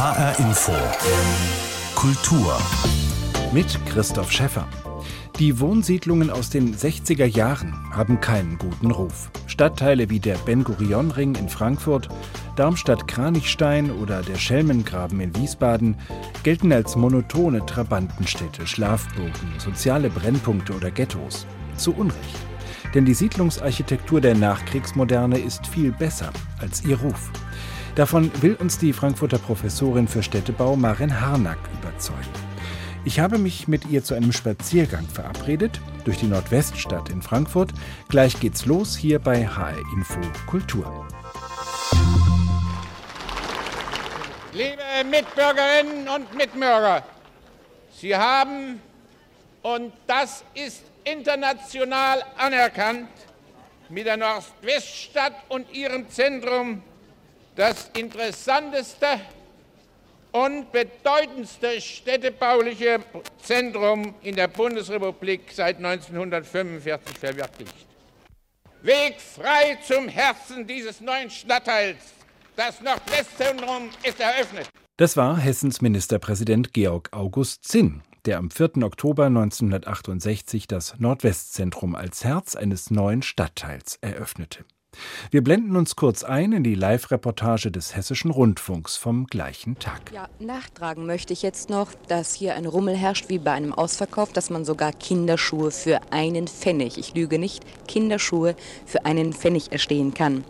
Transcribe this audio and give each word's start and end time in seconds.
HR 0.00 0.38
Info. 0.38 0.72
Kultur. 1.94 2.58
Mit 3.52 3.66
Christoph 3.84 4.32
Schäffer. 4.32 4.66
Die 5.38 5.60
Wohnsiedlungen 5.60 6.30
aus 6.30 6.48
den 6.48 6.74
60er 6.74 7.26
Jahren 7.26 7.74
haben 7.92 8.18
keinen 8.18 8.56
guten 8.56 8.92
Ruf. 8.92 9.30
Stadtteile 9.46 10.08
wie 10.08 10.18
der 10.18 10.36
Ben-Gurion-Ring 10.38 11.34
in 11.34 11.50
Frankfurt, 11.50 12.08
Darmstadt-Kranichstein 12.56 13.90
oder 13.90 14.22
der 14.22 14.36
Schelmengraben 14.36 15.20
in 15.20 15.36
Wiesbaden 15.36 15.98
gelten 16.44 16.72
als 16.72 16.96
monotone 16.96 17.66
Trabantenstädte, 17.66 18.66
Schlafburgen, 18.66 19.52
soziale 19.58 20.08
Brennpunkte 20.08 20.72
oder 20.72 20.90
Ghettos. 20.90 21.44
Zu 21.76 21.92
Unrecht. 21.94 22.38
Denn 22.94 23.04
die 23.04 23.12
Siedlungsarchitektur 23.12 24.22
der 24.22 24.34
Nachkriegsmoderne 24.34 25.38
ist 25.38 25.66
viel 25.66 25.92
besser 25.92 26.30
als 26.58 26.86
ihr 26.86 26.98
Ruf. 26.98 27.30
Davon 28.00 28.32
will 28.40 28.54
uns 28.54 28.78
die 28.78 28.94
Frankfurter 28.94 29.36
Professorin 29.36 30.08
für 30.08 30.22
Städtebau 30.22 30.74
Marin 30.74 31.20
Harnack 31.20 31.58
überzeugen. 31.82 32.32
Ich 33.04 33.20
habe 33.20 33.36
mich 33.36 33.68
mit 33.68 33.90
ihr 33.90 34.02
zu 34.02 34.14
einem 34.14 34.32
Spaziergang 34.32 35.06
verabredet 35.06 35.78
durch 36.06 36.16
die 36.16 36.24
Nordweststadt 36.24 37.10
in 37.10 37.20
Frankfurt. 37.20 37.72
Gleich 38.08 38.40
geht's 38.40 38.64
los 38.64 38.96
hier 38.96 39.18
bei 39.18 39.46
HR 39.46 39.76
Info 39.94 40.18
Kultur. 40.46 41.06
Liebe 44.54 44.82
Mitbürgerinnen 45.10 46.08
und 46.08 46.34
Mitbürger, 46.34 47.04
Sie 47.98 48.16
haben, 48.16 48.80
und 49.60 49.92
das 50.06 50.42
ist 50.54 50.84
international 51.04 52.24
anerkannt, 52.38 53.10
mit 53.90 54.06
der 54.06 54.16
Nordweststadt 54.16 55.34
und 55.50 55.70
ihrem 55.70 56.08
Zentrum 56.08 56.82
das 57.60 57.90
interessanteste 57.94 59.20
und 60.32 60.72
bedeutendste 60.72 61.78
städtebauliche 61.78 63.00
Zentrum 63.42 64.14
in 64.22 64.34
der 64.34 64.48
Bundesrepublik 64.48 65.42
seit 65.52 65.76
1945 65.76 67.18
verwirklicht. 67.18 67.74
Weg 68.80 69.20
frei 69.20 69.78
zum 69.86 70.08
Herzen 70.08 70.66
dieses 70.66 71.02
neuen 71.02 71.28
Stadtteils. 71.28 71.98
Das 72.56 72.80
Nordwestzentrum 72.80 73.90
ist 74.04 74.18
eröffnet. 74.20 74.66
Das 74.96 75.18
war 75.18 75.36
Hessens 75.36 75.82
Ministerpräsident 75.82 76.72
Georg 76.72 77.10
August 77.12 77.64
Zinn, 77.64 78.00
der 78.24 78.38
am 78.38 78.50
4. 78.50 78.78
Oktober 78.84 79.26
1968 79.26 80.66
das 80.66 80.98
Nordwestzentrum 80.98 81.94
als 81.94 82.24
Herz 82.24 82.56
eines 82.56 82.90
neuen 82.90 83.20
Stadtteils 83.20 83.98
eröffnete. 84.00 84.64
Wir 85.30 85.44
blenden 85.44 85.76
uns 85.76 85.94
kurz 85.94 86.24
ein 86.24 86.52
in 86.52 86.64
die 86.64 86.74
Live-Reportage 86.74 87.70
des 87.70 87.94
Hessischen 87.94 88.30
Rundfunks 88.30 88.96
vom 88.96 89.26
gleichen 89.26 89.78
Tag. 89.78 90.10
Ja, 90.12 90.28
nachtragen 90.40 91.06
möchte 91.06 91.32
ich 91.32 91.42
jetzt 91.42 91.70
noch, 91.70 91.94
dass 92.08 92.34
hier 92.34 92.54
ein 92.54 92.66
Rummel 92.66 92.96
herrscht 92.96 93.28
wie 93.28 93.38
bei 93.38 93.52
einem 93.52 93.72
Ausverkauf, 93.72 94.32
dass 94.32 94.50
man 94.50 94.64
sogar 94.64 94.92
Kinderschuhe 94.92 95.70
für 95.70 96.00
einen 96.10 96.48
Pfennig, 96.48 96.98
ich 96.98 97.14
lüge 97.14 97.38
nicht, 97.38 97.64
Kinderschuhe 97.86 98.56
für 98.86 99.04
einen 99.04 99.32
Pfennig 99.32 99.70
erstehen 99.70 100.14
kann. 100.14 100.44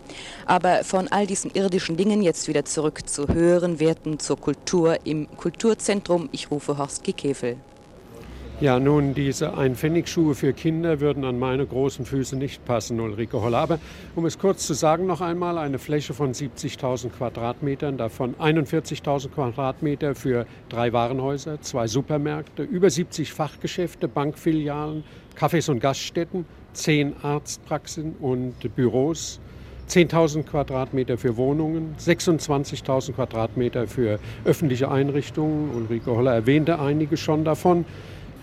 Aber 0.47 0.83
von 0.83 1.07
all 1.09 1.27
diesen 1.27 1.51
irdischen 1.51 1.95
Dingen 1.95 2.21
jetzt 2.23 2.47
wieder 2.47 2.65
zurück 2.65 3.07
zu 3.07 3.27
höheren 3.27 3.79
Werten, 3.79 4.19
zur 4.19 4.39
Kultur 4.39 5.05
im 5.05 5.27
Kulturzentrum. 5.37 6.29
Ich 6.31 6.49
rufe 6.49 6.77
Horst 6.77 7.03
Kickhefel. 7.03 7.57
Ja, 8.61 8.79
nun, 8.79 9.15
diese 9.15 9.57
Einpfennigschuhe 9.57 10.35
für 10.35 10.53
Kinder 10.53 10.99
würden 10.99 11.25
an 11.25 11.39
meine 11.39 11.65
großen 11.65 12.05
Füße 12.05 12.35
nicht 12.35 12.63
passen, 12.63 12.99
Ulrike 12.99 13.41
Holler. 13.41 13.57
Aber 13.57 13.79
um 14.15 14.27
es 14.27 14.37
kurz 14.37 14.67
zu 14.67 14.75
sagen, 14.75 15.07
noch 15.07 15.19
einmal, 15.19 15.57
eine 15.57 15.79
Fläche 15.79 16.13
von 16.13 16.35
70.000 16.35 17.09
Quadratmetern, 17.09 17.97
davon 17.97 18.35
41.000 18.35 19.29
Quadratmeter 19.29 20.13
für 20.13 20.45
drei 20.69 20.93
Warenhäuser, 20.93 21.59
zwei 21.61 21.87
Supermärkte, 21.87 22.61
über 22.61 22.91
70 22.91 23.33
Fachgeschäfte, 23.33 24.07
Bankfilialen, 24.07 25.05
Cafés 25.35 25.71
und 25.71 25.79
Gaststätten, 25.79 26.45
zehn 26.73 27.15
Arztpraxen 27.23 28.15
und 28.19 28.75
Büros. 28.75 29.39
10.000 29.89 30.43
Quadratmeter 30.43 31.17
für 31.17 31.35
Wohnungen, 31.35 31.95
26.000 31.99 33.13
Quadratmeter 33.13 33.87
für 33.87 34.19
öffentliche 34.45 34.91
Einrichtungen. 34.91 35.71
Ulrike 35.75 36.11
Holler 36.15 36.33
erwähnte 36.33 36.79
einige 36.79 37.17
schon 37.17 37.43
davon. 37.43 37.85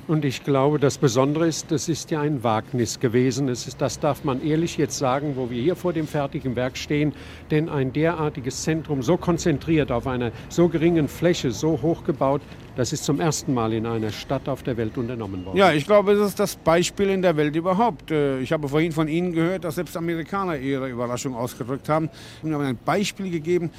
Und 0.08 0.24
ich 0.24 0.42
glaube, 0.42 0.78
das 0.78 0.96
Besondere 0.96 1.46
ist, 1.46 1.70
das 1.70 1.90
ist 1.90 2.10
ja 2.10 2.22
ein 2.22 2.42
Wagnis 2.42 2.98
gewesen. 2.98 3.50
Es 3.50 3.68
ist, 3.68 3.82
das 3.82 4.00
darf 4.00 4.24
man 4.24 4.42
ehrlich 4.42 4.78
jetzt 4.78 4.96
sagen, 4.96 5.34
wo 5.36 5.50
wir 5.50 5.60
hier 5.60 5.76
vor 5.76 5.92
dem 5.92 6.06
fertigen 6.06 6.56
Werk 6.56 6.78
stehen. 6.78 7.12
Denn 7.50 7.68
ein 7.68 7.92
derartiges 7.92 8.62
Zentrum 8.62 9.02
so 9.02 9.18
konzentriert 9.18 9.92
auf 9.92 10.06
einer 10.06 10.32
so 10.48 10.68
geringen 10.68 11.08
Fläche, 11.08 11.50
so 11.50 11.82
hoch 11.82 12.04
gebaut, 12.04 12.40
das 12.74 12.92
ist 12.92 13.04
zum 13.04 13.20
ersten 13.20 13.52
Mal 13.52 13.72
in 13.74 13.84
einer 13.84 14.10
Stadt 14.10 14.48
auf 14.48 14.62
der 14.62 14.78
Welt 14.78 14.96
unternommen 14.96 15.44
worden. 15.44 15.58
Ja, 15.58 15.72
ich 15.72 15.84
glaube, 15.84 16.14
das 16.14 16.28
ist 16.28 16.40
das 16.40 16.56
Beispiel 16.56 17.10
in 17.10 17.20
der 17.20 17.36
Welt 17.36 17.54
überhaupt. 17.54 18.10
Äh, 18.10 18.38
ich 18.38 18.52
habe 18.52 18.68
vorhin 18.68 18.92
von 18.92 19.08
Ihnen 19.08 19.32
gehört, 19.32 19.64
dass 19.64 19.74
selbst 19.74 19.96
Amerikaner 19.96 20.56
ihre 20.56 20.88
Überraschung 20.88 21.34
ausgedrückt 21.34 21.88
haben. 21.88 22.08
Wir 22.42 22.54
haben 22.54 22.64
ein 22.64 22.78
Beispiel 22.82 23.30
gegeben, 23.30 23.70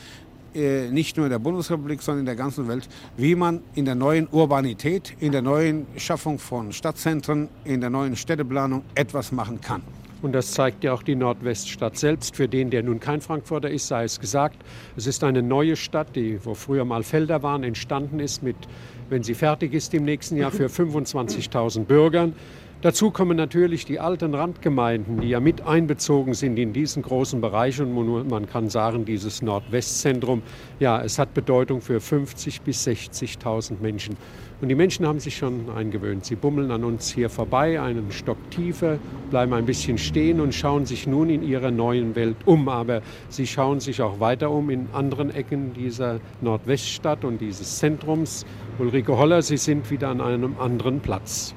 nicht 0.54 1.18
nur 1.18 1.26
in 1.26 1.32
der 1.32 1.40
Bundesrepublik, 1.40 2.02
sondern 2.02 2.22
in 2.22 2.26
der 2.26 2.36
ganzen 2.36 2.68
Welt, 2.68 2.88
wie 3.18 3.36
man 3.36 3.62
in 3.76 3.86
der 3.86 3.96
neuen 3.96 4.28
Urbanität, 4.32 5.16
in 5.20 5.32
der 5.32 5.42
neuen 5.42 5.86
Schaffung 5.98 6.40
von 6.40 6.72
Stadtzentren, 6.72 7.50
in 7.64 7.82
der 7.82 7.90
neuen 7.90 8.16
Städteplanung 8.16 8.84
etwas 8.96 9.32
machen 9.32 9.62
kann. 9.62 9.82
Und 10.22 10.34
das 10.34 10.52
zeigt 10.52 10.84
ja 10.84 10.94
auch 10.94 11.04
die 11.04 11.16
Nordweststadt 11.16 11.98
selbst. 11.98 12.36
Für 12.36 12.50
den, 12.50 12.70
der 12.70 12.84
nun 12.84 13.00
kein 13.00 13.22
Frankfurter 13.22 13.70
ist, 13.70 13.88
sei 13.88 14.04
es 14.04 14.20
gesagt, 14.20 14.58
es 14.98 15.08
ist 15.08 15.24
eine 15.24 15.42
neue 15.42 15.78
Stadt, 15.78 16.16
die, 16.16 16.44
wo 16.44 16.56
früher 16.56 16.84
mal 16.84 17.04
Felder 17.04 17.42
waren, 17.42 17.64
entstanden 17.64 18.20
ist 18.20 18.44
mit, 18.44 18.58
wenn 19.10 19.24
sie 19.24 19.34
fertig 19.34 19.74
ist 19.74 19.94
im 19.94 20.06
nächsten 20.06 20.38
Jahr, 20.38 20.52
für 20.52 20.68
25.000 20.68 21.86
Bürgern. 21.86 22.34
Dazu 22.82 23.12
kommen 23.12 23.36
natürlich 23.36 23.84
die 23.84 24.00
alten 24.00 24.34
Randgemeinden, 24.34 25.20
die 25.20 25.28
ja 25.28 25.42
mit 25.42 25.68
einbezogen 25.68 26.34
sind 26.34 26.58
in 26.58 26.72
diesen 26.72 27.04
großen 27.04 27.42
Bereich. 27.42 27.82
Und 27.82 28.30
man 28.30 28.48
kann 28.48 28.70
sagen, 28.70 29.04
dieses 29.04 29.42
Nordwestzentrum, 29.42 30.42
ja, 30.80 31.02
es 31.02 31.20
hat 31.20 31.34
Bedeutung 31.34 31.82
für 31.82 31.98
50.000 31.98 32.62
bis 32.64 32.88
60.000 32.88 33.82
Menschen. 33.82 34.16
Und 34.62 34.70
die 34.70 34.76
Menschen 34.76 35.06
haben 35.06 35.20
sich 35.20 35.36
schon 35.36 35.70
eingewöhnt. 35.70 36.24
Sie 36.24 36.36
bummeln 36.36 36.72
an 36.72 36.86
uns 36.86 37.12
hier 37.12 37.30
vorbei, 37.30 37.82
einen 37.82 38.14
Stock 38.14 38.38
tiefer, 38.50 38.98
bleiben 39.30 39.52
ein 39.52 39.66
bisschen 39.66 39.98
stehen 39.98 40.40
und 40.40 40.56
schauen 40.56 40.86
sich 40.86 41.06
nun 41.06 41.30
in 41.30 41.44
ihrer 41.44 41.72
neuen 41.72 42.16
Welt 42.16 42.38
um. 42.46 42.70
Aber 42.70 43.02
sie 43.28 43.46
schauen 43.46 43.82
sich 43.82 44.02
auch 44.02 44.22
weiter 44.22 44.52
um 44.52 44.70
in 44.70 44.88
anderen 44.94 45.36
Ecken 45.36 45.74
dieser 45.74 46.22
Nordweststadt 46.40 47.26
und 47.26 47.42
dieses 47.42 47.78
Zentrums. 47.80 48.46
Ulrike 48.80 49.18
Holler, 49.18 49.42
Sie 49.42 49.58
sind 49.58 49.92
wieder 49.92 50.08
an 50.08 50.22
einem 50.22 50.58
anderen 50.60 51.02
Platz 51.02 51.54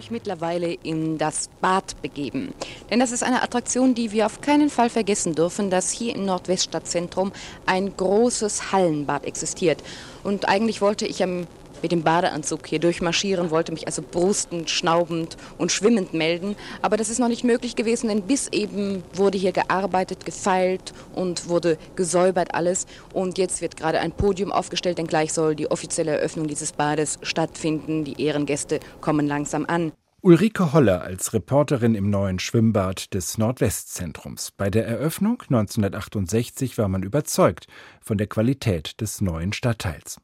mich 0.00 0.10
mittlerweile 0.10 0.72
in 0.72 1.18
das 1.18 1.50
Bad 1.60 2.00
begeben. 2.00 2.54
Denn 2.88 3.00
das 3.00 3.12
ist 3.12 3.22
eine 3.22 3.42
Attraktion, 3.42 3.94
die 3.94 4.12
wir 4.12 4.24
auf 4.24 4.40
keinen 4.40 4.70
Fall 4.70 4.88
vergessen 4.88 5.34
dürfen, 5.34 5.68
dass 5.68 5.90
hier 5.90 6.14
im 6.14 6.24
Nordweststadtzentrum 6.24 7.32
ein 7.66 7.94
großes 7.94 8.72
Hallenbad 8.72 9.26
existiert. 9.26 9.82
Und 10.24 10.48
eigentlich 10.48 10.80
wollte 10.80 11.06
ich 11.06 11.22
am 11.22 11.46
mit 11.82 11.92
dem 11.92 12.02
Badeanzug 12.02 12.66
hier 12.66 12.78
durchmarschieren, 12.78 13.50
wollte 13.50 13.72
mich 13.72 13.86
also 13.86 14.02
brustend, 14.02 14.70
schnaubend 14.70 15.36
und 15.58 15.72
schwimmend 15.72 16.14
melden. 16.14 16.56
Aber 16.82 16.96
das 16.96 17.08
ist 17.08 17.18
noch 17.18 17.28
nicht 17.28 17.44
möglich 17.44 17.76
gewesen, 17.76 18.08
denn 18.08 18.22
bis 18.22 18.48
eben 18.48 19.02
wurde 19.14 19.38
hier 19.38 19.52
gearbeitet, 19.52 20.24
gefeilt 20.24 20.92
und 21.14 21.48
wurde 21.48 21.78
gesäubert 21.96 22.54
alles. 22.54 22.86
Und 23.12 23.38
jetzt 23.38 23.60
wird 23.62 23.76
gerade 23.76 24.00
ein 24.00 24.12
Podium 24.12 24.52
aufgestellt, 24.52 24.98
denn 24.98 25.06
gleich 25.06 25.32
soll 25.32 25.54
die 25.54 25.70
offizielle 25.70 26.12
Eröffnung 26.12 26.46
dieses 26.46 26.72
Bades 26.72 27.18
stattfinden. 27.22 28.04
Die 28.04 28.22
Ehrengäste 28.22 28.80
kommen 29.00 29.26
langsam 29.26 29.64
an. 29.66 29.92
Ulrike 30.22 30.74
Holler 30.74 31.00
als 31.00 31.32
Reporterin 31.32 31.94
im 31.94 32.10
neuen 32.10 32.38
Schwimmbad 32.38 33.14
des 33.14 33.38
Nordwestzentrums. 33.38 34.50
Bei 34.50 34.68
der 34.68 34.86
Eröffnung 34.86 35.40
1968 35.40 36.76
war 36.76 36.88
man 36.88 37.02
überzeugt 37.02 37.68
von 38.02 38.18
der 38.18 38.26
Qualität 38.26 39.00
des 39.00 39.22
neuen 39.22 39.54
Stadtteils. 39.54 40.20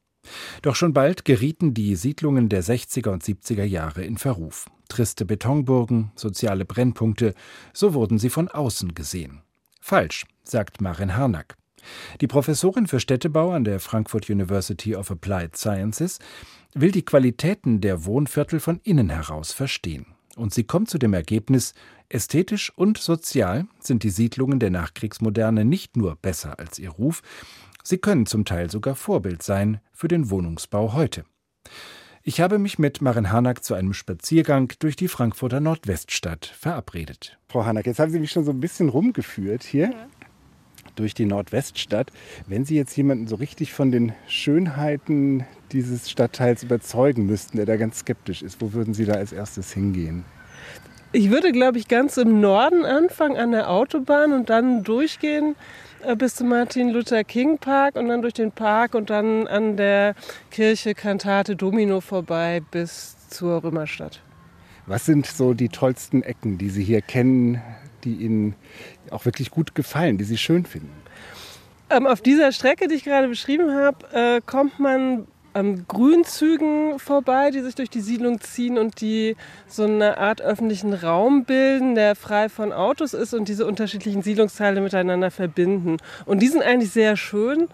Doch 0.61 0.75
schon 0.75 0.93
bald 0.93 1.25
gerieten 1.25 1.73
die 1.73 1.95
Siedlungen 1.95 2.49
der 2.49 2.63
60er 2.63 3.09
und 3.09 3.23
70er 3.23 3.63
Jahre 3.63 4.03
in 4.03 4.17
Verruf. 4.17 4.65
Triste 4.89 5.25
Betonburgen, 5.25 6.11
soziale 6.15 6.65
Brennpunkte, 6.65 7.33
so 7.73 7.93
wurden 7.93 8.19
sie 8.19 8.29
von 8.29 8.47
außen 8.47 8.95
gesehen. 8.95 9.41
Falsch, 9.81 10.25
sagt 10.43 10.81
Maren 10.81 11.15
Harnack. 11.15 11.55
Die 12.21 12.27
Professorin 12.27 12.87
für 12.87 12.99
Städtebau 12.99 13.51
an 13.51 13.63
der 13.63 13.79
Frankfurt 13.79 14.29
University 14.29 14.95
of 14.95 15.11
Applied 15.11 15.55
Sciences 15.55 16.19
will 16.73 16.91
die 16.91 17.05
Qualitäten 17.05 17.81
der 17.81 18.05
Wohnviertel 18.05 18.59
von 18.59 18.79
innen 18.83 19.09
heraus 19.09 19.53
verstehen. 19.53 20.05
Und 20.35 20.53
sie 20.53 20.65
kommt 20.65 20.89
zu 20.89 20.99
dem 20.99 21.13
Ergebnis, 21.13 21.73
ästhetisch 22.09 22.71
und 22.75 22.99
sozial 22.99 23.65
sind 23.79 24.03
die 24.03 24.11
Siedlungen 24.11 24.59
der 24.59 24.69
Nachkriegsmoderne 24.69 25.65
nicht 25.65 25.97
nur 25.97 26.15
besser 26.15 26.59
als 26.59 26.77
ihr 26.77 26.91
Ruf, 26.91 27.21
Sie 27.89 27.99
können 27.99 28.25
zum 28.25 28.43
Teil 28.43 28.69
sogar 28.69 28.95
Vorbild 28.95 29.41
sein 29.43 29.79
für 29.93 30.09
den 30.09 30.29
Wohnungsbau 30.29 30.91
heute. 30.91 31.23
Ich 32.21 32.41
habe 32.41 32.59
mich 32.59 32.77
mit 32.77 33.01
Maren 33.01 33.31
Harnack 33.31 33.63
zu 33.63 33.75
einem 33.75 33.93
Spaziergang 33.93 34.73
durch 34.79 34.97
die 34.97 35.07
Frankfurter 35.07 35.61
Nordweststadt 35.61 36.47
verabredet. 36.47 37.39
Frau 37.47 37.63
Harnack, 37.63 37.85
jetzt 37.85 37.99
haben 37.99 38.11
Sie 38.11 38.19
mich 38.19 38.31
schon 38.31 38.43
so 38.43 38.51
ein 38.51 38.59
bisschen 38.59 38.89
rumgeführt 38.89 39.63
hier. 39.63 39.91
Ja. 39.91 40.07
durch 40.97 41.13
die 41.13 41.25
Nordweststadt. 41.25 42.11
Wenn 42.45 42.65
Sie 42.65 42.75
jetzt 42.75 42.97
jemanden 42.97 43.27
so 43.27 43.37
richtig 43.37 43.71
von 43.71 43.89
den 43.89 44.11
Schönheiten 44.27 45.45
dieses 45.71 46.11
Stadtteils 46.11 46.63
überzeugen 46.63 47.25
müssten, 47.25 47.55
der 47.55 47.67
da 47.67 47.77
ganz 47.77 47.99
skeptisch 47.99 48.41
ist, 48.41 48.59
wo 48.59 48.73
würden 48.73 48.95
Sie 48.95 49.05
da 49.05 49.13
als 49.13 49.31
erstes 49.31 49.71
hingehen? 49.71 50.25
Ich 51.13 51.31
würde, 51.31 51.53
glaube 51.53 51.77
ich, 51.77 51.87
ganz 51.87 52.17
im 52.17 52.41
Norden 52.41 52.83
anfangen, 52.83 53.37
an 53.37 53.51
der 53.51 53.69
Autobahn 53.69 54.33
und 54.33 54.49
dann 54.49 54.83
durchgehen 54.83 55.55
bis 56.17 56.35
zum 56.35 56.49
Martin 56.49 56.89
Luther 56.89 57.23
King 57.23 57.57
Park 57.57 57.95
und 57.95 58.07
dann 58.07 58.21
durch 58.21 58.33
den 58.33 58.51
Park 58.51 58.95
und 58.95 59.09
dann 59.09 59.47
an 59.47 59.77
der 59.77 60.15
Kirche 60.51 60.93
Kantate 60.93 61.55
Domino 61.55 62.01
vorbei 62.01 62.61
bis 62.71 63.15
zur 63.29 63.63
Römerstadt. 63.63 64.21
Was 64.85 65.05
sind 65.05 65.25
so 65.25 65.53
die 65.53 65.69
tollsten 65.69 66.23
Ecken, 66.23 66.57
die 66.57 66.69
Sie 66.69 66.83
hier 66.83 67.01
kennen, 67.01 67.61
die 68.03 68.15
Ihnen 68.15 68.55
auch 69.11 69.25
wirklich 69.25 69.51
gut 69.51 69.75
gefallen, 69.75 70.17
die 70.17 70.23
Sie 70.23 70.37
schön 70.37 70.65
finden? 70.65 70.93
Ähm, 71.89 72.05
auf 72.05 72.21
dieser 72.21 72.51
Strecke, 72.51 72.87
die 72.87 72.95
ich 72.95 73.03
gerade 73.03 73.27
beschrieben 73.27 73.73
habe, 73.73 73.97
äh, 74.13 74.41
kommt 74.45 74.79
man 74.79 75.27
an 75.53 75.85
Grünzügen 75.87 76.99
vorbei, 76.99 77.51
die 77.51 77.61
sich 77.61 77.75
durch 77.75 77.89
die 77.89 78.01
Siedlung 78.01 78.39
ziehen 78.41 78.77
und 78.77 79.01
die 79.01 79.35
so 79.67 79.83
eine 79.83 80.17
Art 80.17 80.41
öffentlichen 80.41 80.93
Raum 80.93 81.45
bilden, 81.45 81.95
der 81.95 82.15
frei 82.15 82.49
von 82.49 82.71
Autos 82.71 83.13
ist 83.13 83.33
und 83.33 83.47
diese 83.47 83.65
unterschiedlichen 83.65 84.21
Siedlungsteile 84.21 84.81
miteinander 84.81 85.31
verbinden. 85.31 85.97
Und 86.25 86.39
die 86.39 86.47
sind 86.47 86.61
eigentlich 86.61 86.91
sehr 86.91 87.17
schön 87.17 87.67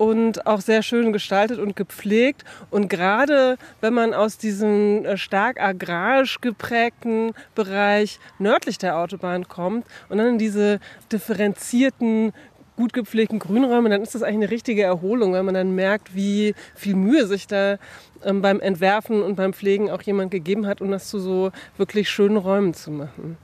und 0.00 0.46
auch 0.46 0.62
sehr 0.62 0.82
schön 0.82 1.12
gestaltet 1.12 1.58
und 1.58 1.76
gepflegt. 1.76 2.44
Und 2.70 2.88
gerade 2.88 3.58
wenn 3.82 3.92
man 3.92 4.14
aus 4.14 4.38
diesem 4.38 5.04
äh, 5.04 5.18
stark 5.18 5.60
agrarisch 5.60 6.40
geprägten 6.40 7.34
Bereich 7.54 8.18
nördlich 8.38 8.78
der 8.78 8.96
Autobahn 8.96 9.46
kommt 9.46 9.86
und 10.08 10.16
dann 10.16 10.28
in 10.28 10.38
diese 10.38 10.80
differenzierten 11.12 12.32
gut 12.80 12.94
gepflegten 12.94 13.38
Grünräume, 13.38 13.90
dann 13.90 14.00
ist 14.00 14.14
das 14.14 14.22
eigentlich 14.22 14.44
eine 14.44 14.50
richtige 14.50 14.82
Erholung, 14.82 15.34
weil 15.34 15.42
man 15.42 15.52
dann 15.52 15.74
merkt, 15.74 16.14
wie 16.14 16.54
viel 16.74 16.96
Mühe 16.96 17.26
sich 17.26 17.46
da 17.46 17.76
ähm, 18.24 18.40
beim 18.40 18.58
Entwerfen 18.58 19.22
und 19.22 19.36
beim 19.36 19.52
Pflegen 19.52 19.90
auch 19.90 20.00
jemand 20.00 20.30
gegeben 20.30 20.66
hat, 20.66 20.80
um 20.80 20.90
das 20.90 21.08
zu 21.08 21.18
so 21.18 21.52
wirklich 21.76 22.08
schönen 22.08 22.38
Räumen 22.38 22.72
zu 22.72 22.90
machen. 22.90 23.36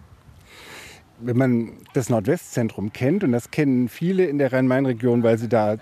Wenn 1.20 1.36
man 1.36 1.72
das 1.92 2.08
Nordwestzentrum 2.08 2.94
kennt, 2.94 3.24
und 3.24 3.32
das 3.32 3.50
kennen 3.50 3.90
viele 3.90 4.24
in 4.24 4.38
der 4.38 4.54
Rhein-Main-Region, 4.54 5.22
weil 5.22 5.36
sie 5.36 5.48
da 5.50 5.76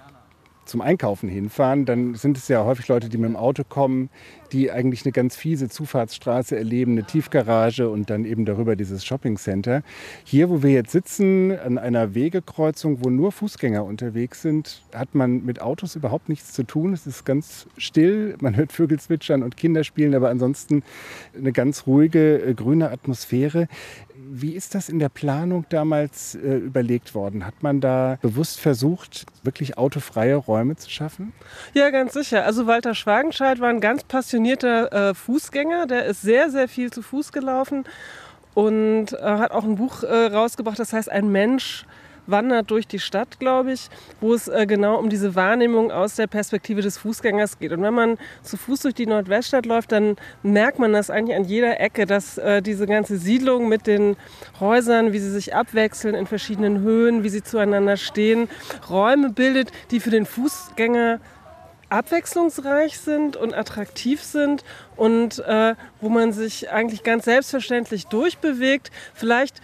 zum 0.65 0.81
Einkaufen 0.81 1.29
hinfahren, 1.29 1.85
dann 1.85 2.15
sind 2.15 2.37
es 2.37 2.49
ja 2.49 2.65
häufig 2.65 2.89
Leute, 2.89 3.09
die 3.09 3.19
mit 3.19 3.29
dem 3.29 3.37
Auto 3.37 3.63
kommen, 3.69 4.11
die 4.53 4.71
eigentlich 4.71 5.05
eine 5.05 5.13
ganz 5.13 5.37
fiese 5.37 5.69
Zufahrtsstraße 5.69 6.57
erleben, 6.57 6.93
eine 6.93 7.05
Tiefgarage 7.05 7.89
und 7.89 8.09
dann 8.09 8.25
eben 8.25 8.45
darüber 8.45 8.77
dieses 8.77 9.05
Shoppingcenter. 9.05 9.83
Hier, 10.25 10.49
wo 10.49 10.63
wir 10.63 10.71
jetzt 10.71 10.93
sitzen, 10.93 11.59
an 11.59 11.77
einer 11.77 12.15
Wegekreuzung, 12.15 13.05
wo 13.05 13.11
nur 13.11 13.33
Fußgänger 13.33 13.85
unterwegs 13.85 14.43
sind, 14.43 14.83
hat 14.95 15.15
man 15.15 15.45
mit 15.45 15.61
Autos 15.61 15.97
überhaupt 15.97 16.29
nichts 16.29 16.53
zu 16.53 16.63
tun. 16.63 16.93
Es 16.93 17.07
ist 17.07 17.25
ganz 17.25 17.67
still, 17.77 18.37
man 18.41 18.57
hört 18.57 18.73
Vögel 18.73 18.99
zwitschern 19.01 19.43
und 19.43 19.57
Kinder 19.57 19.83
spielen, 19.83 20.15
aber 20.15 20.31
ansonsten 20.31 20.83
eine 21.37 21.53
ganz 21.53 21.87
ruhige, 21.87 22.41
äh, 22.41 22.55
grüne 22.55 22.91
Atmosphäre. 22.91 23.69
Wie 24.27 24.53
ist 24.53 24.75
das 24.75 24.89
in 24.89 24.99
der 24.99 25.09
Planung 25.09 25.67
damals 25.69 26.35
äh, 26.35 26.57
überlegt 26.57 27.15
worden? 27.15 27.45
Hat 27.45 27.63
man 27.63 27.81
da 27.81 28.19
bewusst 28.23 28.61
versucht, 28.61 29.27
wirklich 29.43 29.77
autofreie 29.77 30.37
Räume 30.37 30.77
zu 30.77 30.91
schaffen? 30.91 31.33
Ja, 31.75 31.91
ganz 31.91 32.15
sicher. 32.15 32.45
Also 32.45 32.67
Walter 32.67 32.95
Schwagenscheid 32.95 33.61
war 33.61 33.69
ein 33.69 33.81
ganz 33.81 34.05
passionierter 34.05 35.11
äh, 35.11 35.15
Fußgänger. 35.15 35.87
Der 35.87 36.07
ist 36.07 36.23
sehr, 36.23 36.51
sehr 36.51 36.69
viel 36.69 36.91
zu 36.91 37.03
Fuß 37.03 37.33
gelaufen 37.33 37.85
und 38.55 39.13
äh, 39.13 39.17
hat 39.21 39.51
auch 39.51 39.65
ein 39.65 39.77
Buch 39.77 40.03
äh, 40.03 40.27
rausgebracht, 40.27 40.79
das 40.79 40.93
heißt 40.93 41.11
Ein 41.11 41.31
Mensch 41.31 41.85
wandert 42.27 42.71
durch 42.71 42.87
die 42.87 42.99
Stadt, 42.99 43.39
glaube 43.39 43.73
ich, 43.73 43.89
wo 44.21 44.35
es 44.35 44.49
äh, 44.49 44.67
genau 44.67 44.99
um 44.99 45.09
diese 45.09 45.35
Wahrnehmung 45.35 45.91
aus 45.91 46.17
der 46.17 46.27
Perspektive 46.27 46.83
des 46.83 46.99
Fußgängers 46.99 47.59
geht. 47.59 47.73
Und 47.73 47.83
wenn 47.83 47.95
man 47.95 48.19
zu 48.43 48.57
Fuß 48.57 48.81
durch 48.81 48.95
die 48.95 49.07
Nordweststadt 49.07 49.67
läuft, 49.67 49.93
dann 49.93 50.17
merkt 50.43 50.79
man 50.79 50.93
das 50.93 51.11
eigentlich 51.11 51.37
an 51.37 51.45
jeder 51.45 51.81
Ecke, 51.81 52.07
dass 52.07 52.39
äh, 52.39 52.63
diese 52.63 52.87
ganze 52.87 53.17
Siedlung 53.19 53.69
mit 53.69 53.87
den 53.87 54.17
Häusern, 54.61 55.13
wie 55.13 55.19
sie 55.19 55.31
sich 55.31 55.55
abwechseln 55.55 56.15
in 56.15 56.27
verschiedenen 56.27 56.81
Höhen, 56.81 57.25
wie 57.25 57.29
sie 57.29 57.43
zueinander 57.43 57.97
stehen, 57.97 58.49
Räume 58.89 59.31
bildet, 59.31 59.71
die 59.91 60.01
für 60.01 60.11
den 60.11 60.27
Fußgänger 60.27 61.21
abwechslungsreich 61.95 62.99
sind 62.99 63.37
und 63.37 63.55
attraktiv 63.55 64.23
sind 64.23 64.65
und 64.97 65.39
äh, 65.41 65.75
wo 66.01 66.09
man 66.09 66.33
sich 66.33 66.71
eigentlich 66.71 67.05
ganz 67.05 67.25
selbstverständlich 67.25 68.07
durchbewegt. 68.07 68.91
Vielleicht 69.15 69.61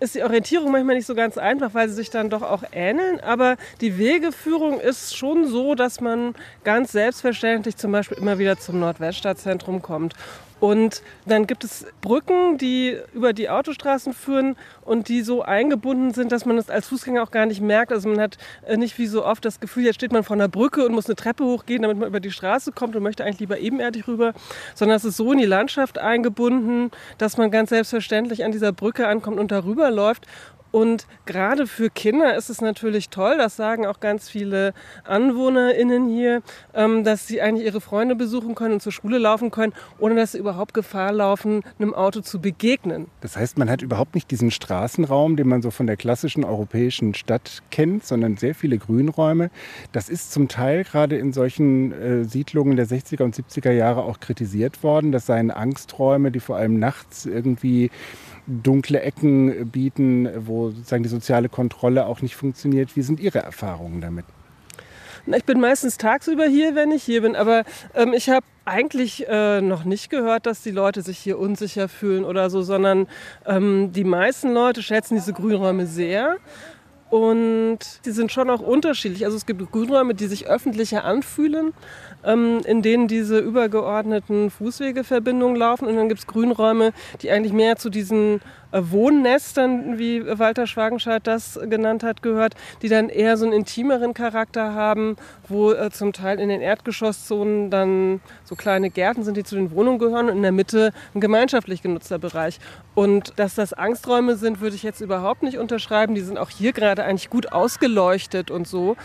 ist 0.00 0.14
die 0.14 0.22
Orientierung 0.22 0.72
manchmal 0.72 0.96
nicht 0.96 1.06
so 1.06 1.14
ganz 1.14 1.38
einfach, 1.38 1.74
weil 1.74 1.88
sie 1.88 1.94
sich 1.94 2.10
dann 2.10 2.30
doch 2.30 2.42
auch 2.42 2.64
ähneln. 2.72 3.20
Aber 3.20 3.56
die 3.80 3.98
Wegeführung 3.98 4.80
ist 4.80 5.16
schon 5.16 5.46
so, 5.46 5.74
dass 5.74 6.00
man 6.00 6.34
ganz 6.64 6.92
selbstverständlich 6.92 7.76
zum 7.76 7.92
Beispiel 7.92 8.18
immer 8.18 8.38
wieder 8.38 8.58
zum 8.58 8.80
Nordweststadtzentrum 8.80 9.82
kommt. 9.82 10.14
Und 10.60 11.02
dann 11.24 11.46
gibt 11.46 11.64
es 11.64 11.86
Brücken, 12.02 12.58
die 12.58 12.96
über 13.14 13.32
die 13.32 13.48
Autostraßen 13.48 14.12
führen 14.12 14.56
und 14.82 15.08
die 15.08 15.22
so 15.22 15.42
eingebunden 15.42 16.12
sind, 16.12 16.32
dass 16.32 16.44
man 16.44 16.58
es 16.58 16.68
als 16.68 16.88
Fußgänger 16.88 17.22
auch 17.22 17.30
gar 17.30 17.46
nicht 17.46 17.62
merkt. 17.62 17.92
Also 17.92 18.08
man 18.08 18.20
hat 18.20 18.36
äh, 18.66 18.76
nicht 18.76 18.98
wie 18.98 19.06
so 19.06 19.24
oft 19.24 19.44
das 19.44 19.58
Gefühl, 19.60 19.84
jetzt 19.84 19.96
steht 19.96 20.12
man 20.12 20.22
vor 20.22 20.36
einer 20.36 20.48
Brücke 20.48 20.84
und 20.84 20.92
muss 20.92 21.06
eine 21.06 21.16
Treppe 21.16 21.44
hochgehen, 21.44 21.82
damit 21.82 21.96
man 21.98 22.08
über 22.08 22.20
die 22.20 22.30
Straße 22.30 22.72
kommt 22.72 22.94
und 22.94 23.02
möchte 23.02 23.24
eigentlich 23.24 23.40
lieber 23.40 23.58
ebenerdig 23.58 24.06
rüber, 24.06 24.34
sondern 24.74 24.96
es 24.96 25.04
ist 25.04 25.16
so 25.16 25.32
in 25.32 25.38
die 25.38 25.46
Landschaft 25.46 25.98
eingebunden, 25.98 26.90
dass 27.16 27.38
man 27.38 27.50
ganz 27.50 27.70
selbstverständlich 27.70 28.44
an 28.44 28.52
dieser 28.52 28.72
Brücke 28.72 29.08
ankommt 29.08 29.38
und 29.38 29.50
darüber 29.50 29.90
läuft. 29.90 30.26
Und 30.70 31.06
gerade 31.26 31.66
für 31.66 31.90
Kinder 31.90 32.36
ist 32.36 32.50
es 32.50 32.60
natürlich 32.60 33.08
toll, 33.08 33.36
das 33.38 33.56
sagen 33.56 33.86
auch 33.86 34.00
ganz 34.00 34.28
viele 34.28 34.72
AnwohnerInnen 35.04 36.08
hier, 36.08 36.42
ähm, 36.74 37.04
dass 37.04 37.26
sie 37.26 37.40
eigentlich 37.40 37.66
ihre 37.66 37.80
Freunde 37.80 38.14
besuchen 38.14 38.54
können 38.54 38.74
und 38.74 38.80
zur 38.80 38.92
Schule 38.92 39.18
laufen 39.18 39.50
können, 39.50 39.72
ohne 39.98 40.14
dass 40.14 40.32
sie 40.32 40.38
überhaupt 40.38 40.74
Gefahr 40.74 41.12
laufen, 41.12 41.62
einem 41.78 41.94
Auto 41.94 42.20
zu 42.20 42.40
begegnen. 42.40 43.06
Das 43.20 43.36
heißt, 43.36 43.58
man 43.58 43.68
hat 43.68 43.82
überhaupt 43.82 44.14
nicht 44.14 44.30
diesen 44.30 44.50
Straßenraum, 44.50 45.36
den 45.36 45.48
man 45.48 45.62
so 45.62 45.70
von 45.70 45.86
der 45.86 45.96
klassischen 45.96 46.44
europäischen 46.44 47.14
Stadt 47.14 47.62
kennt, 47.70 48.04
sondern 48.04 48.36
sehr 48.36 48.54
viele 48.54 48.78
Grünräume. 48.78 49.50
Das 49.92 50.08
ist 50.08 50.32
zum 50.32 50.48
Teil 50.48 50.84
gerade 50.84 51.16
in 51.16 51.32
solchen 51.32 51.92
äh, 51.92 52.24
Siedlungen 52.24 52.76
der 52.76 52.86
60er 52.86 53.24
und 53.24 53.34
70er 53.34 53.72
Jahre 53.72 54.02
auch 54.02 54.20
kritisiert 54.20 54.82
worden. 54.82 55.12
Das 55.12 55.26
seien 55.26 55.50
Angsträume, 55.50 56.30
die 56.30 56.40
vor 56.40 56.56
allem 56.56 56.78
nachts 56.78 57.26
irgendwie 57.26 57.90
dunkle 58.46 59.00
Ecken 59.00 59.70
bieten, 59.70 60.28
wo 60.46 60.70
sozusagen 60.70 61.02
die 61.02 61.08
soziale 61.08 61.48
Kontrolle 61.48 62.06
auch 62.06 62.22
nicht 62.22 62.36
funktioniert. 62.36 62.96
Wie 62.96 63.02
sind 63.02 63.20
Ihre 63.20 63.40
Erfahrungen 63.40 64.00
damit? 64.00 64.24
Ich 65.26 65.44
bin 65.44 65.60
meistens 65.60 65.98
tagsüber 65.98 66.46
hier, 66.46 66.74
wenn 66.74 66.90
ich 66.92 67.02
hier 67.02 67.22
bin, 67.22 67.36
aber 67.36 67.64
ähm, 67.94 68.14
ich 68.14 68.30
habe 68.30 68.46
eigentlich 68.64 69.28
äh, 69.28 69.60
noch 69.60 69.84
nicht 69.84 70.10
gehört, 70.10 70.46
dass 70.46 70.62
die 70.62 70.70
Leute 70.70 71.02
sich 71.02 71.18
hier 71.18 71.38
unsicher 71.38 71.88
fühlen 71.88 72.24
oder 72.24 72.50
so, 72.50 72.62
sondern 72.62 73.06
ähm, 73.46 73.92
die 73.92 74.04
meisten 74.04 74.52
Leute 74.52 74.82
schätzen 74.82 75.16
diese 75.16 75.32
Grünräume 75.32 75.86
sehr. 75.86 76.38
Und 77.10 77.78
die 78.04 78.12
sind 78.12 78.30
schon 78.30 78.48
auch 78.50 78.60
unterschiedlich. 78.60 79.24
Also 79.24 79.36
es 79.36 79.44
gibt 79.44 79.70
Grünräume, 79.72 80.14
die 80.14 80.26
sich 80.26 80.46
öffentlicher 80.46 81.04
anfühlen, 81.04 81.72
ähm, 82.24 82.60
in 82.64 82.82
denen 82.82 83.08
diese 83.08 83.40
übergeordneten 83.40 84.50
Fußwegeverbindungen 84.50 85.56
laufen. 85.56 85.86
Und 85.86 85.96
dann 85.96 86.08
gibt 86.08 86.20
es 86.20 86.26
Grünräume, 86.28 86.92
die 87.20 87.30
eigentlich 87.30 87.52
mehr 87.52 87.76
zu 87.76 87.90
diesen 87.90 88.40
äh, 88.72 88.80
Wohnnestern, 88.82 89.98
wie 89.98 90.24
Walter 90.38 90.66
Schwagenscheid 90.66 91.26
das 91.26 91.58
genannt 91.68 92.02
hat, 92.02 92.22
gehört, 92.22 92.54
die 92.82 92.88
dann 92.88 93.08
eher 93.08 93.36
so 93.36 93.44
einen 93.44 93.52
intimeren 93.52 94.14
Charakter 94.14 94.74
haben, 94.74 95.16
wo 95.48 95.72
äh, 95.72 95.90
zum 95.90 96.12
Teil 96.12 96.38
in 96.38 96.48
den 96.48 96.60
Erdgeschosszonen 96.60 97.70
dann 97.70 98.20
so 98.44 98.54
kleine 98.54 98.90
Gärten 98.90 99.22
sind, 99.22 99.36
die 99.36 99.44
zu 99.44 99.56
den 99.56 99.70
Wohnungen 99.72 99.98
gehören 99.98 100.28
und 100.28 100.36
in 100.36 100.42
der 100.42 100.52
Mitte 100.52 100.92
ein 101.14 101.20
gemeinschaftlich 101.20 101.82
genutzter 101.82 102.18
Bereich. 102.18 102.58
Und 102.94 103.32
dass 103.36 103.54
das 103.54 103.72
Angsträume 103.72 104.36
sind, 104.36 104.60
würde 104.60 104.76
ich 104.76 104.82
jetzt 104.82 105.00
überhaupt 105.00 105.42
nicht 105.42 105.58
unterschreiben. 105.58 106.14
Die 106.14 106.20
sind 106.20 106.38
auch 106.38 106.50
hier 106.50 106.72
gerade 106.72 107.04
eigentlich 107.04 107.30
gut 107.30 107.52
ausgeleuchtet 107.52 108.50
und 108.50 108.66
so. 108.66 108.96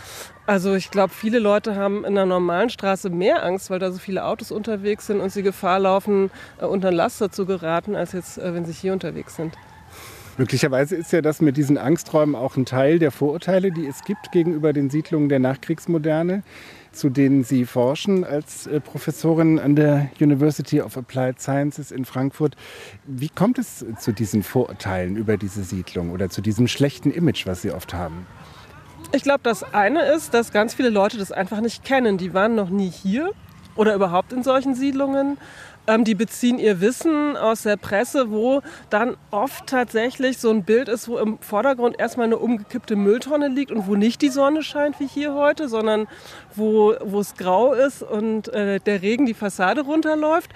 Also 0.46 0.74
ich 0.74 0.92
glaube, 0.92 1.12
viele 1.12 1.40
Leute 1.40 1.74
haben 1.74 1.98
in 1.98 2.16
einer 2.16 2.24
normalen 2.24 2.70
Straße 2.70 3.10
mehr 3.10 3.44
Angst, 3.44 3.68
weil 3.68 3.80
da 3.80 3.90
so 3.90 3.98
viele 3.98 4.24
Autos 4.24 4.52
unterwegs 4.52 5.08
sind 5.08 5.20
und 5.20 5.32
sie 5.32 5.42
Gefahr 5.42 5.80
laufen, 5.80 6.30
äh, 6.60 6.66
unter 6.66 6.92
Laster 6.92 7.32
zu 7.32 7.46
geraten, 7.46 7.96
als 7.96 8.12
jetzt, 8.12 8.38
äh, 8.38 8.54
wenn 8.54 8.64
sie 8.64 8.72
hier 8.72 8.92
unterwegs 8.92 9.34
sind. 9.34 9.54
Möglicherweise 10.38 10.94
ist 10.94 11.12
ja 11.12 11.20
das 11.22 11.40
mit 11.40 11.56
diesen 11.56 11.78
Angsträumen 11.78 12.36
auch 12.36 12.56
ein 12.56 12.66
Teil 12.66 12.98
der 12.98 13.10
Vorurteile, 13.10 13.72
die 13.72 13.86
es 13.86 14.04
gibt 14.04 14.30
gegenüber 14.32 14.72
den 14.72 14.90
Siedlungen 14.90 15.28
der 15.28 15.38
Nachkriegsmoderne, 15.38 16.42
zu 16.92 17.08
denen 17.08 17.42
Sie 17.42 17.64
forschen 17.64 18.22
als 18.22 18.68
äh, 18.68 18.78
Professorin 18.78 19.58
an 19.58 19.74
der 19.74 20.10
University 20.20 20.80
of 20.80 20.96
Applied 20.96 21.40
Sciences 21.40 21.90
in 21.90 22.04
Frankfurt. 22.04 22.54
Wie 23.04 23.30
kommt 23.30 23.58
es 23.58 23.84
zu 23.98 24.12
diesen 24.12 24.44
Vorurteilen 24.44 25.16
über 25.16 25.38
diese 25.38 25.64
Siedlung 25.64 26.12
oder 26.12 26.30
zu 26.30 26.40
diesem 26.40 26.68
schlechten 26.68 27.10
Image, 27.10 27.46
was 27.46 27.62
Sie 27.62 27.72
oft 27.72 27.94
haben? 27.94 28.26
Ich 29.16 29.22
glaube, 29.22 29.40
das 29.42 29.62
eine 29.72 30.02
ist, 30.12 30.34
dass 30.34 30.52
ganz 30.52 30.74
viele 30.74 30.90
Leute 30.90 31.16
das 31.16 31.32
einfach 31.32 31.62
nicht 31.62 31.82
kennen. 31.82 32.18
Die 32.18 32.34
waren 32.34 32.54
noch 32.54 32.68
nie 32.68 32.90
hier 32.90 33.30
oder 33.74 33.94
überhaupt 33.94 34.34
in 34.34 34.42
solchen 34.42 34.74
Siedlungen. 34.74 35.38
Ähm, 35.86 36.04
die 36.04 36.14
beziehen 36.14 36.58
ihr 36.58 36.82
Wissen 36.82 37.34
aus 37.34 37.62
der 37.62 37.78
Presse, 37.78 38.30
wo 38.30 38.60
dann 38.90 39.16
oft 39.30 39.68
tatsächlich 39.68 40.36
so 40.36 40.50
ein 40.50 40.64
Bild 40.64 40.90
ist, 40.90 41.08
wo 41.08 41.16
im 41.16 41.38
Vordergrund 41.38 41.98
erstmal 41.98 42.26
eine 42.26 42.36
umgekippte 42.36 42.94
Mülltonne 42.94 43.48
liegt 43.48 43.72
und 43.72 43.86
wo 43.86 43.94
nicht 43.94 44.20
die 44.20 44.28
Sonne 44.28 44.62
scheint 44.62 45.00
wie 45.00 45.06
hier 45.06 45.32
heute, 45.32 45.70
sondern 45.70 46.08
wo, 46.54 46.94
wo 47.02 47.20
es 47.20 47.36
grau 47.36 47.72
ist 47.72 48.02
und 48.02 48.48
äh, 48.48 48.80
der 48.80 49.00
Regen 49.00 49.24
die 49.24 49.32
Fassade 49.32 49.80
runterläuft. 49.80 50.50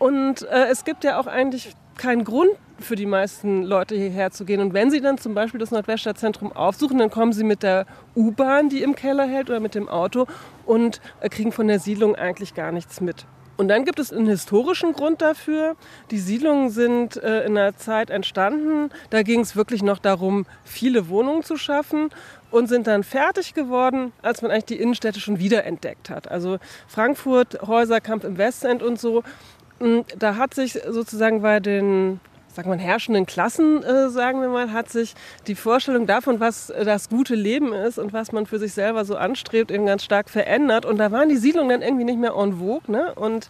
Und 0.00 0.42
äh, 0.42 0.66
es 0.72 0.84
gibt 0.84 1.04
ja 1.04 1.20
auch 1.20 1.28
eigentlich 1.28 1.76
keinen 1.96 2.24
Grund 2.24 2.50
für 2.82 2.96
die 2.96 3.06
meisten 3.06 3.62
Leute 3.62 3.94
hierher 3.94 4.30
zu 4.30 4.44
gehen. 4.44 4.60
Und 4.60 4.74
wenn 4.74 4.90
sie 4.90 5.00
dann 5.00 5.18
zum 5.18 5.34
Beispiel 5.34 5.60
das 5.60 5.70
Nordweststadtzentrum 5.70 6.52
aufsuchen, 6.52 6.98
dann 6.98 7.10
kommen 7.10 7.32
sie 7.32 7.44
mit 7.44 7.62
der 7.62 7.86
U-Bahn, 8.14 8.68
die 8.68 8.82
im 8.82 8.94
Keller 8.94 9.26
hält, 9.26 9.50
oder 9.50 9.60
mit 9.60 9.74
dem 9.74 9.88
Auto 9.88 10.26
und 10.66 11.00
äh, 11.20 11.28
kriegen 11.28 11.52
von 11.52 11.68
der 11.68 11.78
Siedlung 11.78 12.14
eigentlich 12.14 12.54
gar 12.54 12.72
nichts 12.72 13.00
mit. 13.00 13.26
Und 13.56 13.68
dann 13.68 13.84
gibt 13.84 13.98
es 13.98 14.12
einen 14.12 14.26
historischen 14.26 14.92
Grund 14.92 15.22
dafür. 15.22 15.76
Die 16.10 16.18
Siedlungen 16.18 16.70
sind 16.70 17.16
äh, 17.16 17.44
in 17.44 17.56
einer 17.56 17.76
Zeit 17.76 18.10
entstanden. 18.10 18.90
Da 19.10 19.22
ging 19.22 19.40
es 19.40 19.54
wirklich 19.54 19.82
noch 19.82 19.98
darum, 19.98 20.46
viele 20.64 21.08
Wohnungen 21.08 21.42
zu 21.42 21.56
schaffen 21.56 22.08
und 22.50 22.68
sind 22.68 22.86
dann 22.86 23.04
fertig 23.04 23.54
geworden, 23.54 24.12
als 24.22 24.42
man 24.42 24.50
eigentlich 24.50 24.64
die 24.64 24.80
Innenstädte 24.80 25.20
schon 25.20 25.38
wiederentdeckt 25.38 26.10
hat. 26.10 26.30
Also 26.30 26.58
Frankfurt, 26.88 27.62
Häuserkampf 27.62 28.24
im 28.24 28.38
Westend 28.38 28.82
und 28.82 28.98
so. 28.98 29.22
Hm, 29.80 30.04
da 30.18 30.36
hat 30.36 30.54
sich 30.54 30.78
sozusagen 30.88 31.42
bei 31.42 31.60
den 31.60 32.20
sagen 32.54 32.70
wir, 32.70 32.76
herrschenden 32.76 33.26
Klassen, 33.26 33.82
äh, 33.82 34.10
sagen 34.10 34.40
wir 34.40 34.48
mal, 34.48 34.72
hat 34.72 34.90
sich 34.90 35.14
die 35.46 35.54
Vorstellung 35.54 36.06
davon, 36.06 36.38
was 36.38 36.70
äh, 36.70 36.84
das 36.84 37.08
gute 37.08 37.34
Leben 37.34 37.72
ist 37.72 37.98
und 37.98 38.12
was 38.12 38.32
man 38.32 38.46
für 38.46 38.58
sich 38.58 38.74
selber 38.74 39.04
so 39.04 39.16
anstrebt, 39.16 39.70
eben 39.70 39.86
ganz 39.86 40.04
stark 40.04 40.28
verändert. 40.28 40.84
Und 40.84 40.98
da 40.98 41.10
waren 41.10 41.28
die 41.28 41.36
Siedlungen 41.36 41.70
dann 41.70 41.82
irgendwie 41.82 42.04
nicht 42.04 42.18
mehr 42.18 42.34
en 42.34 42.58
vogue 42.58 42.90
ne? 42.92 43.14
und 43.14 43.48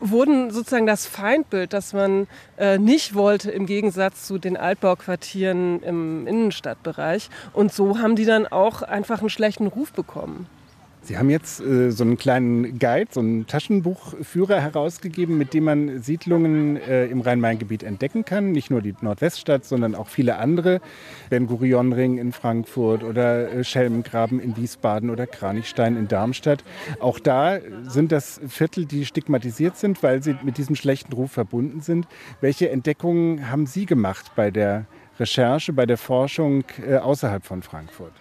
wurden 0.00 0.50
sozusagen 0.50 0.86
das 0.86 1.06
Feindbild, 1.06 1.72
das 1.72 1.92
man 1.92 2.26
äh, 2.58 2.78
nicht 2.78 3.14
wollte 3.14 3.50
im 3.50 3.66
Gegensatz 3.66 4.26
zu 4.26 4.38
den 4.38 4.56
Altbauquartieren 4.56 5.82
im 5.82 6.26
Innenstadtbereich. 6.26 7.30
Und 7.52 7.72
so 7.72 7.98
haben 7.98 8.16
die 8.16 8.26
dann 8.26 8.46
auch 8.46 8.82
einfach 8.82 9.20
einen 9.20 9.30
schlechten 9.30 9.66
Ruf 9.66 9.92
bekommen. 9.92 10.46
Sie 11.04 11.18
haben 11.18 11.30
jetzt 11.30 11.60
äh, 11.60 11.90
so 11.90 12.04
einen 12.04 12.16
kleinen 12.16 12.78
Guide, 12.78 13.10
so 13.10 13.18
einen 13.18 13.48
Taschenbuchführer 13.48 14.60
herausgegeben, 14.60 15.36
mit 15.36 15.52
dem 15.52 15.64
man 15.64 16.00
Siedlungen 16.00 16.76
äh, 16.76 17.06
im 17.06 17.22
Rhein-Main-Gebiet 17.22 17.82
entdecken 17.82 18.24
kann. 18.24 18.52
Nicht 18.52 18.70
nur 18.70 18.82
die 18.82 18.94
Nordweststadt, 19.00 19.64
sondern 19.64 19.96
auch 19.96 20.06
viele 20.06 20.36
andere. 20.36 20.80
Ben-Gurion-Ring 21.28 22.18
in 22.18 22.30
Frankfurt 22.30 23.02
oder 23.02 23.50
äh, 23.50 23.64
Schelmengraben 23.64 24.38
in 24.38 24.56
Wiesbaden 24.56 25.10
oder 25.10 25.26
Kranichstein 25.26 25.96
in 25.96 26.06
Darmstadt. 26.06 26.62
Auch 27.00 27.18
da 27.18 27.58
sind 27.88 28.12
das 28.12 28.40
Viertel, 28.46 28.86
die 28.86 29.04
stigmatisiert 29.04 29.76
sind, 29.76 30.04
weil 30.04 30.22
sie 30.22 30.36
mit 30.44 30.56
diesem 30.56 30.76
schlechten 30.76 31.12
Ruf 31.14 31.32
verbunden 31.32 31.80
sind. 31.80 32.06
Welche 32.40 32.70
Entdeckungen 32.70 33.50
haben 33.50 33.66
Sie 33.66 33.86
gemacht 33.86 34.30
bei 34.36 34.52
der 34.52 34.86
Recherche, 35.18 35.72
bei 35.72 35.84
der 35.84 35.98
Forschung 35.98 36.62
äh, 36.86 36.98
außerhalb 36.98 37.44
von 37.44 37.62
Frankfurt? 37.62 38.12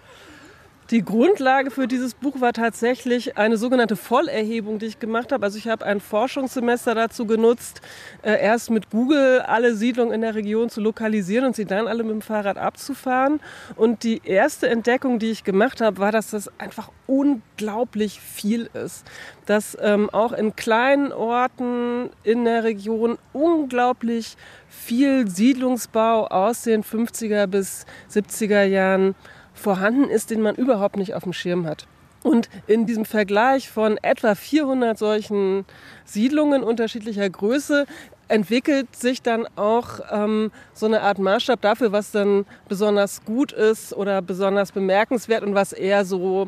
Die 0.91 1.05
Grundlage 1.05 1.71
für 1.71 1.88
dieses 1.88 2.13
Buch 2.13 2.41
war 2.41 2.51
tatsächlich 2.51 3.38
eine 3.38 3.55
sogenannte 3.55 3.95
Vollerhebung, 3.95 4.77
die 4.77 4.88
ich 4.88 5.00
gemacht 5.00 5.31
habe. 5.31 5.45
Also 5.45 5.57
ich 5.57 5.69
habe 5.69 5.86
ein 5.86 6.01
Forschungssemester 6.01 6.93
dazu 6.95 7.25
genutzt, 7.25 7.79
äh, 8.24 8.43
erst 8.43 8.71
mit 8.71 8.89
Google 8.89 9.39
alle 9.39 9.74
Siedlungen 9.74 10.13
in 10.13 10.19
der 10.19 10.36
Region 10.36 10.69
zu 10.69 10.81
lokalisieren 10.81 11.45
und 11.45 11.55
sie 11.55 11.63
dann 11.63 11.88
alle 11.88 12.03
mit 12.03 12.12
dem 12.12 12.21
Fahrrad 12.21 12.57
abzufahren. 12.57 13.39
Und 13.77 14.03
die 14.03 14.21
erste 14.25 14.67
Entdeckung, 14.67 15.17
die 15.17 15.31
ich 15.31 15.45
gemacht 15.45 15.79
habe, 15.79 15.98
war, 16.00 16.12
dass 16.12 16.31
das 16.31 16.51
einfach 16.60 16.91
unglaublich 17.07 18.19
viel 18.19 18.69
ist. 18.74 19.05
Dass 19.45 19.77
ähm, 19.79 20.10
auch 20.10 20.33
in 20.33 20.57
kleinen 20.57 21.13
Orten 21.13 22.10
in 22.24 22.43
der 22.43 22.65
Region 22.65 23.17
unglaublich 23.31 24.36
viel 24.67 25.29
Siedlungsbau 25.29 26.27
aus 26.27 26.63
den 26.63 26.83
50er 26.83 27.48
bis 27.48 27.86
70er 28.10 28.63
Jahren 28.63 29.15
vorhanden 29.61 30.09
ist, 30.09 30.29
den 30.29 30.41
man 30.41 30.55
überhaupt 30.55 30.97
nicht 30.97 31.13
auf 31.13 31.23
dem 31.23 31.33
Schirm 31.33 31.65
hat. 31.65 31.87
Und 32.23 32.49
in 32.67 32.85
diesem 32.85 33.05
Vergleich 33.05 33.69
von 33.69 33.97
etwa 34.01 34.35
400 34.35 34.97
solchen 34.97 35.65
Siedlungen 36.05 36.63
unterschiedlicher 36.63 37.27
Größe 37.29 37.85
entwickelt 38.27 38.95
sich 38.95 39.21
dann 39.21 39.45
auch 39.55 39.99
ähm, 40.09 40.51
so 40.73 40.85
eine 40.85 41.01
Art 41.01 41.19
Maßstab 41.19 41.61
dafür, 41.61 41.91
was 41.91 42.11
dann 42.11 42.45
besonders 42.69 43.25
gut 43.25 43.51
ist 43.51 43.93
oder 43.93 44.21
besonders 44.21 44.71
bemerkenswert 44.71 45.43
und 45.43 45.55
was 45.55 45.73
eher 45.73 46.05
so, 46.05 46.47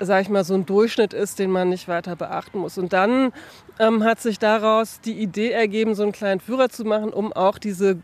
sag 0.00 0.22
ich 0.22 0.28
mal, 0.28 0.44
so 0.44 0.54
ein 0.54 0.66
Durchschnitt 0.66 1.14
ist, 1.14 1.38
den 1.38 1.50
man 1.50 1.70
nicht 1.70 1.88
weiter 1.88 2.16
beachten 2.16 2.58
muss. 2.58 2.76
Und 2.76 2.92
dann 2.92 3.32
ähm, 3.78 4.04
hat 4.04 4.20
sich 4.20 4.38
daraus 4.38 5.00
die 5.00 5.18
Idee 5.18 5.52
ergeben, 5.52 5.94
so 5.94 6.02
einen 6.02 6.12
kleinen 6.12 6.40
Führer 6.40 6.68
zu 6.68 6.84
machen, 6.84 7.12
um 7.12 7.32
auch 7.32 7.58
diese 7.58 7.98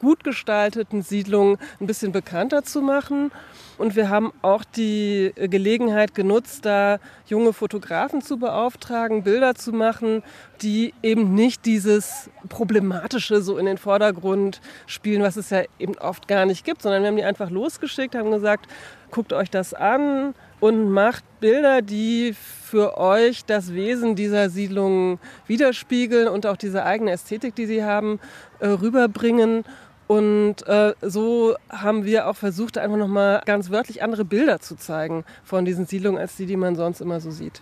gut 0.00 0.24
gestalteten 0.24 1.02
Siedlungen 1.02 1.58
ein 1.80 1.86
bisschen 1.86 2.12
bekannter 2.12 2.62
zu 2.62 2.82
machen. 2.82 3.30
Und 3.78 3.94
wir 3.94 4.08
haben 4.08 4.32
auch 4.40 4.64
die 4.64 5.32
Gelegenheit 5.36 6.14
genutzt, 6.14 6.64
da 6.64 6.98
junge 7.26 7.52
Fotografen 7.52 8.22
zu 8.22 8.38
beauftragen, 8.38 9.22
Bilder 9.22 9.54
zu 9.54 9.72
machen, 9.72 10.22
die 10.62 10.94
eben 11.02 11.34
nicht 11.34 11.66
dieses 11.66 12.30
Problematische 12.48 13.42
so 13.42 13.58
in 13.58 13.66
den 13.66 13.76
Vordergrund 13.76 14.62
spielen, 14.86 15.22
was 15.22 15.36
es 15.36 15.50
ja 15.50 15.64
eben 15.78 15.98
oft 15.98 16.26
gar 16.26 16.46
nicht 16.46 16.64
gibt, 16.64 16.80
sondern 16.80 17.02
wir 17.02 17.08
haben 17.08 17.16
die 17.16 17.24
einfach 17.24 17.50
losgeschickt, 17.50 18.14
haben 18.14 18.30
gesagt, 18.30 18.66
guckt 19.10 19.32
euch 19.34 19.50
das 19.50 19.74
an 19.74 20.34
und 20.60 20.90
macht 20.90 21.24
Bilder, 21.40 21.82
die 21.82 22.34
für 22.34 22.96
euch 22.96 23.44
das 23.44 23.74
Wesen 23.74 24.16
dieser 24.16 24.48
Siedlung 24.48 25.18
widerspiegeln 25.46 26.28
und 26.28 26.46
auch 26.46 26.56
diese 26.56 26.84
eigene 26.84 27.12
Ästhetik, 27.12 27.54
die 27.54 27.66
sie 27.66 27.84
haben, 27.84 28.18
äh, 28.58 28.68
rüberbringen. 28.68 29.64
Und 30.06 30.66
äh, 30.66 30.94
so 31.02 31.56
haben 31.68 32.04
wir 32.04 32.28
auch 32.28 32.36
versucht, 32.36 32.78
einfach 32.78 32.96
nochmal 32.96 33.42
ganz 33.44 33.70
wörtlich 33.70 34.02
andere 34.02 34.24
Bilder 34.24 34.60
zu 34.60 34.76
zeigen 34.76 35.24
von 35.44 35.64
diesen 35.64 35.86
Siedlungen, 35.86 36.20
als 36.20 36.36
die, 36.36 36.46
die 36.46 36.56
man 36.56 36.76
sonst 36.76 37.00
immer 37.00 37.20
so 37.20 37.30
sieht. 37.30 37.60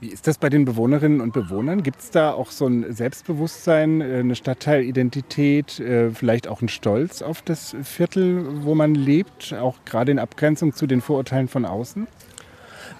Wie 0.00 0.08
ist 0.08 0.28
das 0.28 0.38
bei 0.38 0.48
den 0.48 0.64
Bewohnerinnen 0.64 1.20
und 1.20 1.32
Bewohnern? 1.32 1.82
Gibt 1.82 2.00
es 2.00 2.10
da 2.10 2.32
auch 2.32 2.52
so 2.52 2.66
ein 2.66 2.92
Selbstbewusstsein, 2.92 4.00
äh, 4.00 4.18
eine 4.18 4.36
Stadtteilidentität, 4.36 5.80
äh, 5.80 6.10
vielleicht 6.10 6.46
auch 6.46 6.62
ein 6.62 6.68
Stolz 6.68 7.20
auf 7.20 7.42
das 7.42 7.74
Viertel, 7.82 8.64
wo 8.64 8.76
man 8.76 8.94
lebt, 8.94 9.54
auch 9.54 9.76
gerade 9.84 10.12
in 10.12 10.20
Abgrenzung 10.20 10.72
zu 10.72 10.86
den 10.86 11.00
Vorurteilen 11.00 11.48
von 11.48 11.64
außen? 11.64 12.06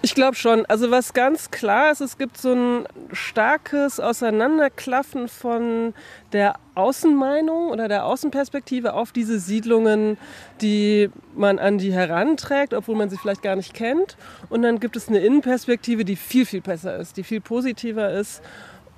Ich 0.02 0.14
glaube 0.14 0.36
schon. 0.36 0.64
Also 0.66 0.90
was 0.90 1.12
ganz 1.12 1.50
klar 1.50 1.90
ist, 1.90 2.00
es 2.00 2.18
gibt 2.18 2.38
so 2.38 2.52
ein 2.52 2.86
starkes 3.12 4.00
Auseinanderklaffen 4.00 5.28
von 5.28 5.94
der 6.32 6.54
Außenmeinung 6.74 7.70
oder 7.70 7.88
der 7.88 8.04
Außenperspektive 8.04 8.94
auf 8.94 9.12
diese 9.12 9.38
Siedlungen, 9.38 10.16
die 10.60 11.10
man 11.34 11.58
an 11.58 11.78
die 11.78 11.92
heranträgt, 11.92 12.74
obwohl 12.74 12.96
man 12.96 13.10
sie 13.10 13.18
vielleicht 13.18 13.42
gar 13.42 13.56
nicht 13.56 13.74
kennt. 13.74 14.16
Und 14.48 14.62
dann 14.62 14.78
gibt 14.78 14.96
es 14.96 15.08
eine 15.08 15.18
Innenperspektive, 15.18 16.04
die 16.04 16.16
viel, 16.16 16.46
viel 16.46 16.60
besser 16.60 16.96
ist, 16.96 17.16
die 17.16 17.24
viel 17.24 17.40
positiver 17.40 18.10
ist 18.10 18.42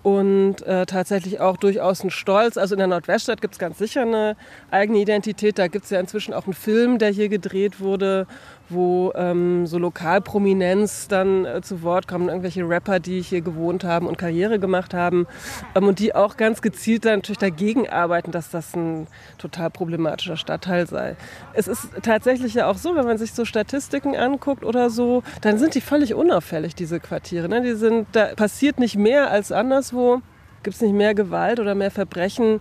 und 0.03 0.63
äh, 0.63 0.87
tatsächlich 0.87 1.41
auch 1.41 1.57
durchaus 1.57 2.03
ein 2.03 2.11
Stolz. 2.11 2.57
Also 2.57 2.75
in 2.75 2.79
der 2.79 2.87
Nordweststadt 2.87 3.41
gibt 3.41 3.55
es 3.55 3.59
ganz 3.59 3.79
sicher 3.79 4.03
eine 4.03 4.37
eigene 4.71 4.99
Identität. 4.99 5.59
Da 5.59 5.69
gibt 5.69 5.85
es 5.85 5.91
ja 5.91 6.01
inzwischen 6.01 6.33
auch 6.33 6.45
einen 6.45 6.55
Film, 6.55 6.99
der 6.99 7.11
hier 7.11 7.29
gedreht 7.29 7.81
wurde, 7.81 8.27
wo 8.71 9.13
ähm, 9.15 9.67
so 9.67 9.79
Lokalprominenz 9.79 11.09
dann 11.09 11.45
äh, 11.45 11.61
zu 11.63 11.83
Wort 11.83 12.09
kommen, 12.09 12.29
irgendwelche 12.29 12.69
Rapper, 12.69 13.01
die 13.01 13.21
hier 13.21 13.41
gewohnt 13.41 13.85
haben 13.85 14.07
und 14.07 14.19
Karriere 14.19 14.59
gemacht 14.59 14.95
haben 14.95 15.27
ähm, 15.75 15.89
und 15.89 15.99
die 15.99 16.15
auch 16.15 16.37
ganz 16.37 16.63
gezielt 16.63 17.05
dann 17.05 17.17
natürlich 17.17 17.39
dagegen 17.39 17.89
arbeiten, 17.89 18.31
dass 18.31 18.51
das 18.51 18.75
ein 18.75 19.07
total 19.39 19.71
problematischer 19.71 20.37
Stadtteil 20.37 20.87
sei. 20.87 21.17
Es 21.53 21.69
ist 21.69 21.89
tatsächlich 22.03 22.55
ja 22.55 22.67
auch 22.67 22.77
so, 22.77 22.95
wenn 22.97 23.05
man 23.05 23.19
sich 23.19 23.33
so 23.33 23.45
Statistiken 23.45 24.17
anguckt 24.17 24.65
oder 24.65 24.91
so, 24.91 25.23
dann 25.41 25.59
sind 25.59 25.75
die 25.75 25.81
völlig 25.81 26.15
unauffällig, 26.15 26.75
diese 26.75 27.01
Quartiere. 27.01 27.49
Ne? 27.49 27.63
Die 27.63 27.75
sind, 27.75 28.09
da 28.13 28.35
passiert 28.35 28.79
nicht 28.79 28.97
mehr 28.97 29.31
als 29.31 29.53
anderswo, 29.53 30.21
gibt 30.63 30.77
es 30.77 30.83
nicht 30.83 30.95
mehr 30.95 31.15
Gewalt 31.15 31.61
oder 31.61 31.75
mehr 31.75 31.91
Verbrechen. 31.91 32.61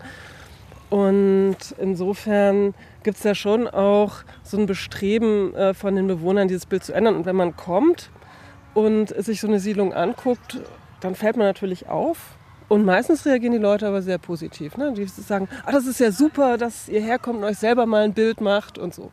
Und 0.90 1.58
insofern 1.78 2.74
gibt 3.04 3.18
es 3.18 3.24
da 3.24 3.36
schon 3.36 3.68
auch 3.68 4.24
so 4.44 4.58
ein 4.58 4.66
Bestreben 4.66 5.54
äh, 5.56 5.74
von 5.74 5.96
den 5.96 6.08
Bewohnern, 6.08 6.48
dieses 6.48 6.66
Bild 6.66 6.84
zu 6.84 6.94
ändern. 6.94 7.16
Und 7.16 7.26
wenn 7.26 7.36
man 7.36 7.56
kommt 7.56 8.10
und 8.74 9.10
sich 9.24 9.42
so 9.42 9.48
eine 9.48 9.60
Siedlung 9.60 9.94
anguckt, 9.94 10.60
dann 11.02 11.16
fällt 11.16 11.38
man 11.38 11.48
natürlich 11.48 11.88
auf. 11.88 12.36
Und 12.68 12.86
meistens 12.86 13.26
reagieren 13.26 13.54
die 13.54 13.60
Leute 13.60 13.88
aber 13.88 14.02
sehr 14.02 14.20
positiv. 14.20 14.78
Ne? 14.78 14.94
Die 14.94 15.06
sagen, 15.06 15.50
ah, 15.66 15.72
das 15.72 15.88
ist 15.88 16.00
ja 16.00 16.12
super, 16.12 16.58
dass 16.58 16.88
ihr 16.88 17.02
herkommt 17.02 17.40
und 17.40 17.46
euch 17.46 17.58
selber 17.58 17.86
mal 17.88 18.04
ein 18.04 18.14
Bild 18.14 18.42
macht 18.42 18.78
und 18.78 18.94
so. 18.94 19.12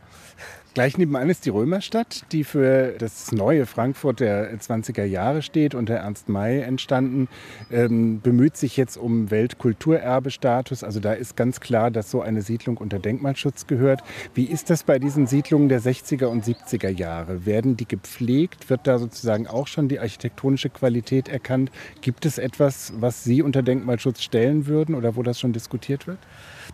Gleich 0.77 0.99
nebenan 0.99 1.31
ist 1.31 1.47
die 1.47 1.49
Römerstadt, 1.49 2.27
die 2.33 2.45
für 2.45 2.97
das 2.99 3.33
neue 3.33 3.65
Frankfurt 3.65 4.21
der 4.21 4.55
20er 4.61 5.05
Jahre 5.05 5.41
steht, 5.41 5.75
unter 5.75 5.95
Ernst 5.95 6.29
May 6.29 6.61
entstanden, 6.61 7.29
ähm, 7.71 8.21
bemüht 8.21 8.59
sich 8.59 8.77
jetzt 8.77 8.99
um 8.99 9.31
Weltkulturerbestatus. 9.31 10.85
Also 10.85 11.01
da 11.01 11.15
ist 11.15 11.35
ganz 11.35 11.61
klar, 11.61 11.91
dass 11.91 12.11
so 12.11 12.21
eine 12.21 12.43
Siedlung 12.43 12.77
unter 12.77 12.99
Denkmalschutz 12.99 13.67
gehört. 13.67 14.03
Wie 14.35 14.45
ist 14.45 14.69
das 14.69 14.83
bei 14.83 14.99
diesen 14.99 15.27
Siedlungen 15.27 15.71
der 15.71 15.81
60er 15.81 16.27
und 16.27 16.45
70er 16.45 16.91
Jahre? 16.91 17.47
Werden 17.47 17.79
die 17.79 17.89
gepflegt? 17.89 18.69
Wird 18.69 18.87
da 18.87 18.99
sozusagen 18.99 19.47
auch 19.47 19.69
schon 19.69 19.89
die 19.89 19.99
architektonische 19.99 20.69
Qualität 20.69 21.31
erkannt? 21.31 21.71
Gibt 22.03 22.27
es 22.27 22.37
etwas, 22.37 22.93
was 22.99 23.25
Sie 23.25 23.41
unter 23.41 23.63
Denkmalschutz 23.63 24.21
stellen 24.21 24.67
würden 24.67 24.95
oder 24.95 25.17
wo 25.17 25.23
das 25.23 25.41
schon 25.41 25.55
diskutiert 25.55 26.07
wird? 26.07 26.19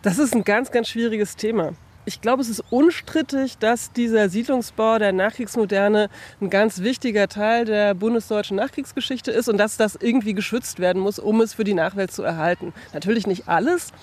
Das 0.01 0.19
ist 0.19 0.35
ein 0.35 0.43
ganz, 0.43 0.71
ganz 0.71 0.89
schwieriges 0.89 1.37
Thema. 1.37 1.71
Ich 2.05 2.19
glaube, 2.19 2.41
es 2.41 2.49
ist 2.49 2.63
unstrittig, 2.69 3.57
dass 3.59 3.93
dieser 3.93 4.27
Siedlungsbau 4.27 4.99
der 4.99 5.13
Nachkriegsmoderne 5.13 6.09
ein 6.41 6.49
ganz 6.49 6.81
wichtiger 6.81 7.29
Teil 7.29 7.63
der 7.63 7.93
bundesdeutschen 7.93 8.57
Nachkriegsgeschichte 8.57 9.31
ist 9.31 9.47
und 9.47 9.57
dass 9.57 9.77
das 9.77 9.95
irgendwie 9.95 10.33
geschützt 10.33 10.79
werden 10.79 11.01
muss, 11.01 11.17
um 11.17 11.39
es 11.39 11.53
für 11.53 11.63
die 11.63 11.73
Nachwelt 11.73 12.11
zu 12.11 12.21
erhalten. 12.23 12.73
Natürlich 12.93 13.25
nicht 13.25 13.47
alles. 13.47 13.93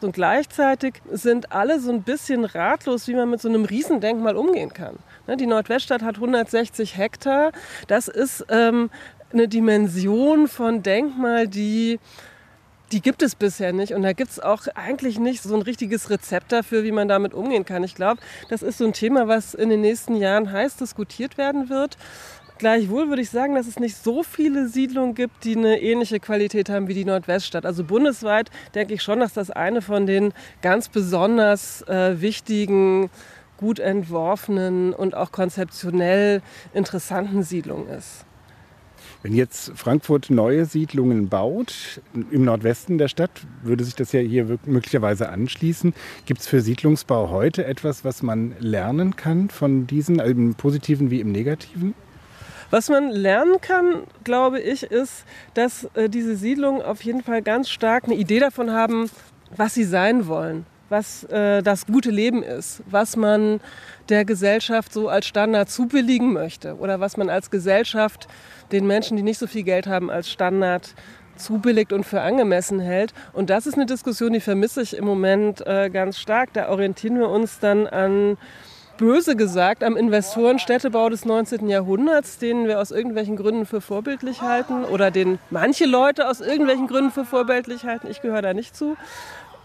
Und 0.00 0.12
gleichzeitig 0.12 1.02
sind 1.10 1.52
alle 1.52 1.80
so 1.80 1.90
ein 1.90 2.02
bisschen 2.02 2.44
ratlos, 2.44 3.08
wie 3.08 3.14
man 3.14 3.28
mit 3.28 3.40
so 3.40 3.48
einem 3.48 3.64
Riesendenkmal 3.64 4.36
umgehen 4.36 4.72
kann. 4.72 4.96
Ne, 5.26 5.36
die 5.36 5.46
Nordweststadt 5.46 6.02
hat 6.02 6.16
160 6.16 6.96
Hektar. 6.96 7.50
Das 7.88 8.08
ist 8.08 8.46
ähm, 8.48 8.90
eine 9.32 9.48
Dimension 9.48 10.48
von 10.48 10.82
Denkmal, 10.82 11.48
die 11.48 11.98
die 12.92 13.00
gibt 13.00 13.22
es 13.22 13.34
bisher 13.34 13.72
nicht. 13.72 13.94
Und 13.94 14.02
da 14.02 14.12
gibt 14.12 14.30
es 14.30 14.40
auch 14.40 14.66
eigentlich 14.74 15.18
nicht 15.18 15.42
so 15.42 15.54
ein 15.54 15.62
richtiges 15.62 16.10
Rezept 16.10 16.52
dafür, 16.52 16.82
wie 16.84 16.92
man 16.92 17.08
damit 17.08 17.34
umgehen 17.34 17.64
kann. 17.64 17.84
Ich 17.84 17.94
glaube, 17.94 18.20
das 18.48 18.62
ist 18.62 18.78
so 18.78 18.84
ein 18.84 18.92
Thema, 18.92 19.28
was 19.28 19.54
in 19.54 19.68
den 19.68 19.80
nächsten 19.80 20.16
Jahren 20.16 20.50
heiß 20.50 20.76
diskutiert 20.76 21.38
werden 21.38 21.68
wird. 21.68 21.96
Gleichwohl 22.58 23.08
würde 23.08 23.22
ich 23.22 23.30
sagen, 23.30 23.54
dass 23.54 23.66
es 23.66 23.78
nicht 23.78 23.96
so 23.96 24.22
viele 24.22 24.68
Siedlungen 24.68 25.14
gibt, 25.14 25.44
die 25.44 25.56
eine 25.56 25.80
ähnliche 25.80 26.20
Qualität 26.20 26.68
haben 26.68 26.88
wie 26.88 26.94
die 26.94 27.06
Nordweststadt. 27.06 27.64
Also 27.64 27.84
bundesweit 27.84 28.50
denke 28.74 28.92
ich 28.92 29.02
schon, 29.02 29.20
dass 29.20 29.32
das 29.32 29.50
eine 29.50 29.80
von 29.80 30.04
den 30.04 30.34
ganz 30.60 30.90
besonders 30.90 31.80
äh, 31.88 32.20
wichtigen, 32.20 33.08
gut 33.56 33.78
entworfenen 33.78 34.92
und 34.92 35.14
auch 35.14 35.32
konzeptionell 35.32 36.42
interessanten 36.74 37.42
Siedlungen 37.42 37.88
ist. 37.88 38.26
Wenn 39.22 39.34
jetzt 39.34 39.72
Frankfurt 39.76 40.30
neue 40.30 40.64
Siedlungen 40.64 41.28
baut, 41.28 42.00
im 42.30 42.44
Nordwesten 42.44 42.96
der 42.96 43.08
Stadt, 43.08 43.30
würde 43.62 43.84
sich 43.84 43.94
das 43.94 44.12
ja 44.12 44.20
hier 44.20 44.58
möglicherweise 44.64 45.28
anschließen. 45.28 45.92
Gibt 46.24 46.40
es 46.40 46.46
für 46.46 46.62
Siedlungsbau 46.62 47.28
heute 47.28 47.66
etwas, 47.66 48.02
was 48.02 48.22
man 48.22 48.54
lernen 48.60 49.16
kann 49.16 49.50
von 49.50 49.86
diesen, 49.86 50.20
also 50.20 50.32
im 50.32 50.54
positiven 50.54 51.10
wie 51.10 51.20
im 51.20 51.32
negativen? 51.32 51.94
Was 52.70 52.88
man 52.88 53.10
lernen 53.10 53.60
kann, 53.60 54.04
glaube 54.24 54.58
ich, 54.60 54.84
ist, 54.84 55.24
dass 55.52 55.84
äh, 55.94 56.08
diese 56.08 56.36
Siedlungen 56.36 56.80
auf 56.80 57.02
jeden 57.02 57.22
Fall 57.22 57.42
ganz 57.42 57.68
stark 57.68 58.04
eine 58.04 58.14
Idee 58.14 58.38
davon 58.38 58.70
haben, 58.70 59.10
was 59.54 59.74
sie 59.74 59.84
sein 59.84 60.28
wollen, 60.28 60.64
was 60.90 61.24
äh, 61.24 61.62
das 61.62 61.86
gute 61.86 62.10
Leben 62.10 62.42
ist, 62.42 62.82
was 62.86 63.16
man 63.16 63.60
der 64.08 64.24
Gesellschaft 64.24 64.92
so 64.92 65.08
als 65.08 65.26
Standard 65.26 65.70
zubilligen 65.70 66.32
möchte 66.32 66.76
oder 66.76 67.00
was 67.00 67.16
man 67.16 67.30
als 67.30 67.50
Gesellschaft 67.50 68.26
den 68.72 68.86
Menschen, 68.86 69.16
die 69.16 69.22
nicht 69.22 69.38
so 69.38 69.46
viel 69.46 69.62
Geld 69.62 69.86
haben, 69.86 70.10
als 70.10 70.28
Standard 70.30 70.94
zubilligt 71.36 71.92
und 71.92 72.04
für 72.04 72.20
angemessen 72.20 72.80
hält. 72.80 73.14
Und 73.32 73.50
das 73.50 73.66
ist 73.66 73.74
eine 73.74 73.86
Diskussion, 73.86 74.32
die 74.32 74.40
vermisse 74.40 74.82
ich 74.82 74.96
im 74.96 75.04
Moment 75.04 75.66
äh, 75.66 75.88
ganz 75.88 76.18
stark. 76.18 76.52
Da 76.52 76.68
orientieren 76.68 77.18
wir 77.18 77.28
uns 77.30 77.60
dann 77.60 77.86
an 77.86 78.36
böse 78.98 79.34
gesagt 79.34 79.82
am 79.82 79.96
Investorenstädtebau 79.96 81.08
des 81.08 81.24
19. 81.24 81.68
Jahrhunderts, 81.68 82.36
den 82.36 82.66
wir 82.66 82.78
aus 82.78 82.90
irgendwelchen 82.90 83.36
Gründen 83.36 83.64
für 83.64 83.80
vorbildlich 83.80 84.42
halten 84.42 84.84
oder 84.84 85.10
den 85.10 85.38
manche 85.48 85.86
Leute 85.86 86.28
aus 86.28 86.42
irgendwelchen 86.42 86.86
Gründen 86.86 87.10
für 87.10 87.24
vorbildlich 87.24 87.84
halten. 87.84 88.08
Ich 88.10 88.20
gehöre 88.20 88.42
da 88.42 88.52
nicht 88.52 88.76
zu 88.76 88.98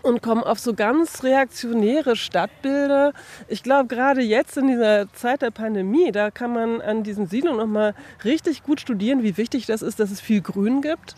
und 0.05 0.21
kommen 0.21 0.43
auf 0.43 0.59
so 0.59 0.73
ganz 0.73 1.23
reaktionäre 1.23 2.15
Stadtbilder. 2.15 3.11
Ich 3.47 3.63
glaube, 3.63 3.87
gerade 3.87 4.21
jetzt 4.21 4.55
in 4.55 4.67
dieser 4.67 5.11
Zeit 5.13 5.41
der 5.41 5.51
Pandemie, 5.51 6.11
da 6.11 6.29
kann 6.29 6.53
man 6.53 6.79
an 6.79 7.03
diesen 7.03 7.25
Siedlungen 7.25 7.59
nochmal 7.59 7.95
richtig 8.23 8.63
gut 8.63 8.79
studieren, 8.79 9.23
wie 9.23 9.35
wichtig 9.37 9.65
das 9.65 9.81
ist, 9.81 9.99
dass 9.99 10.11
es 10.11 10.21
viel 10.21 10.41
Grün 10.41 10.81
gibt. 10.81 11.15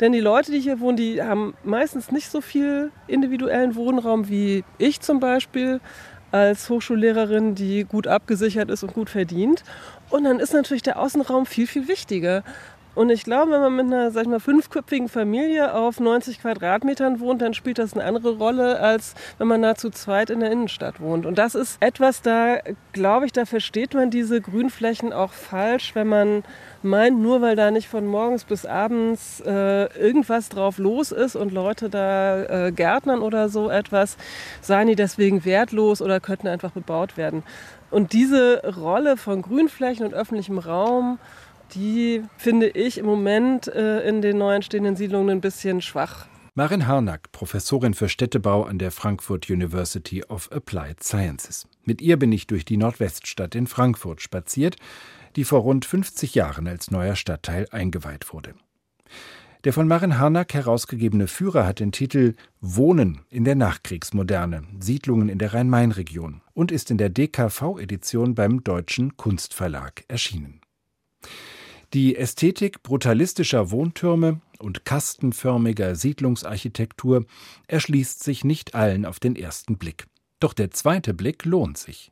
Denn 0.00 0.12
die 0.12 0.20
Leute, 0.20 0.52
die 0.52 0.60
hier 0.60 0.80
wohnen, 0.80 0.98
die 0.98 1.22
haben 1.22 1.54
meistens 1.64 2.12
nicht 2.12 2.30
so 2.30 2.42
viel 2.42 2.92
individuellen 3.06 3.74
Wohnraum 3.74 4.28
wie 4.28 4.64
ich 4.76 5.00
zum 5.00 5.18
Beispiel 5.18 5.80
als 6.30 6.68
Hochschullehrerin, 6.68 7.54
die 7.54 7.84
gut 7.84 8.06
abgesichert 8.06 8.68
ist 8.70 8.82
und 8.82 8.92
gut 8.92 9.08
verdient. 9.08 9.64
Und 10.10 10.24
dann 10.24 10.38
ist 10.38 10.52
natürlich 10.52 10.82
der 10.82 11.00
Außenraum 11.00 11.46
viel, 11.46 11.66
viel 11.66 11.88
wichtiger. 11.88 12.44
Und 12.96 13.10
ich 13.10 13.24
glaube, 13.24 13.52
wenn 13.52 13.60
man 13.60 13.76
mit 13.76 13.86
einer, 13.86 14.10
sag 14.10 14.22
ich 14.22 14.28
mal, 14.28 14.40
fünfköpfigen 14.40 15.10
Familie 15.10 15.74
auf 15.74 16.00
90 16.00 16.40
Quadratmetern 16.40 17.20
wohnt, 17.20 17.42
dann 17.42 17.52
spielt 17.52 17.78
das 17.78 17.92
eine 17.92 18.04
andere 18.04 18.38
Rolle, 18.38 18.80
als 18.80 19.14
wenn 19.36 19.46
man 19.46 19.60
da 19.60 19.74
zu 19.74 19.90
zweit 19.90 20.30
in 20.30 20.40
der 20.40 20.50
Innenstadt 20.50 20.98
wohnt. 20.98 21.26
Und 21.26 21.36
das 21.36 21.54
ist 21.54 21.76
etwas, 21.80 22.22
da 22.22 22.56
glaube 22.92 23.26
ich, 23.26 23.32
da 23.32 23.44
versteht 23.44 23.92
man 23.92 24.10
diese 24.10 24.40
Grünflächen 24.40 25.12
auch 25.12 25.32
falsch, 25.32 25.94
wenn 25.94 26.08
man 26.08 26.42
meint, 26.82 27.20
nur 27.20 27.42
weil 27.42 27.54
da 27.54 27.70
nicht 27.70 27.86
von 27.86 28.06
morgens 28.06 28.44
bis 28.44 28.64
abends 28.64 29.42
äh, 29.44 29.92
irgendwas 29.98 30.48
drauf 30.48 30.78
los 30.78 31.12
ist 31.12 31.36
und 31.36 31.52
Leute 31.52 31.90
da 31.90 32.66
äh, 32.66 32.72
gärtnern 32.72 33.20
oder 33.20 33.50
so 33.50 33.68
etwas, 33.68 34.16
seien 34.62 34.88
die 34.88 34.96
deswegen 34.96 35.44
wertlos 35.44 36.00
oder 36.00 36.18
könnten 36.18 36.48
einfach 36.48 36.70
bebaut 36.70 37.18
werden. 37.18 37.42
Und 37.90 38.12
diese 38.14 38.62
Rolle 38.76 39.16
von 39.16 39.42
Grünflächen 39.42 40.06
und 40.06 40.14
öffentlichem 40.14 40.58
Raum, 40.58 41.18
die 41.74 42.22
finde 42.36 42.68
ich 42.68 42.98
im 42.98 43.06
Moment 43.06 43.68
äh, 43.68 44.06
in 44.08 44.22
den 44.22 44.38
neu 44.38 44.54
entstehenden 44.54 44.96
Siedlungen 44.96 45.30
ein 45.30 45.40
bisschen 45.40 45.80
schwach. 45.80 46.26
Marin 46.54 46.86
Harnack, 46.86 47.32
Professorin 47.32 47.92
für 47.92 48.08
Städtebau 48.08 48.64
an 48.64 48.78
der 48.78 48.90
Frankfurt 48.90 49.50
University 49.50 50.24
of 50.24 50.50
Applied 50.50 51.02
Sciences. 51.02 51.68
Mit 51.84 52.00
ihr 52.00 52.18
bin 52.18 52.32
ich 52.32 52.46
durch 52.46 52.64
die 52.64 52.78
Nordweststadt 52.78 53.54
in 53.54 53.66
Frankfurt 53.66 54.22
spaziert, 54.22 54.76
die 55.36 55.44
vor 55.44 55.60
rund 55.60 55.84
50 55.84 56.34
Jahren 56.34 56.66
als 56.66 56.90
neuer 56.90 57.14
Stadtteil 57.14 57.66
eingeweiht 57.70 58.32
wurde. 58.32 58.54
Der 59.64 59.72
von 59.72 59.88
Marin 59.88 60.18
Harnack 60.18 60.54
herausgegebene 60.54 61.26
Führer 61.26 61.66
hat 61.66 61.80
den 61.80 61.92
Titel 61.92 62.34
Wohnen 62.60 63.20
in 63.28 63.44
der 63.44 63.56
Nachkriegsmoderne, 63.56 64.62
Siedlungen 64.80 65.28
in 65.28 65.38
der 65.38 65.52
Rhein-Main-Region 65.52 66.40
und 66.54 66.72
ist 66.72 66.90
in 66.90 66.98
der 66.98 67.10
DKV-Edition 67.10 68.34
beim 68.34 68.64
Deutschen 68.64 69.16
Kunstverlag 69.16 70.04
erschienen. 70.08 70.60
Die 71.94 72.16
Ästhetik 72.16 72.82
brutalistischer 72.82 73.70
Wohntürme 73.70 74.40
und 74.58 74.84
kastenförmiger 74.84 75.94
Siedlungsarchitektur 75.94 77.24
erschließt 77.68 78.22
sich 78.22 78.44
nicht 78.44 78.74
allen 78.74 79.04
auf 79.06 79.20
den 79.20 79.36
ersten 79.36 79.78
Blick. 79.78 80.06
Doch 80.40 80.52
der 80.52 80.70
zweite 80.70 81.14
Blick 81.14 81.44
lohnt 81.44 81.78
sich. 81.78 82.10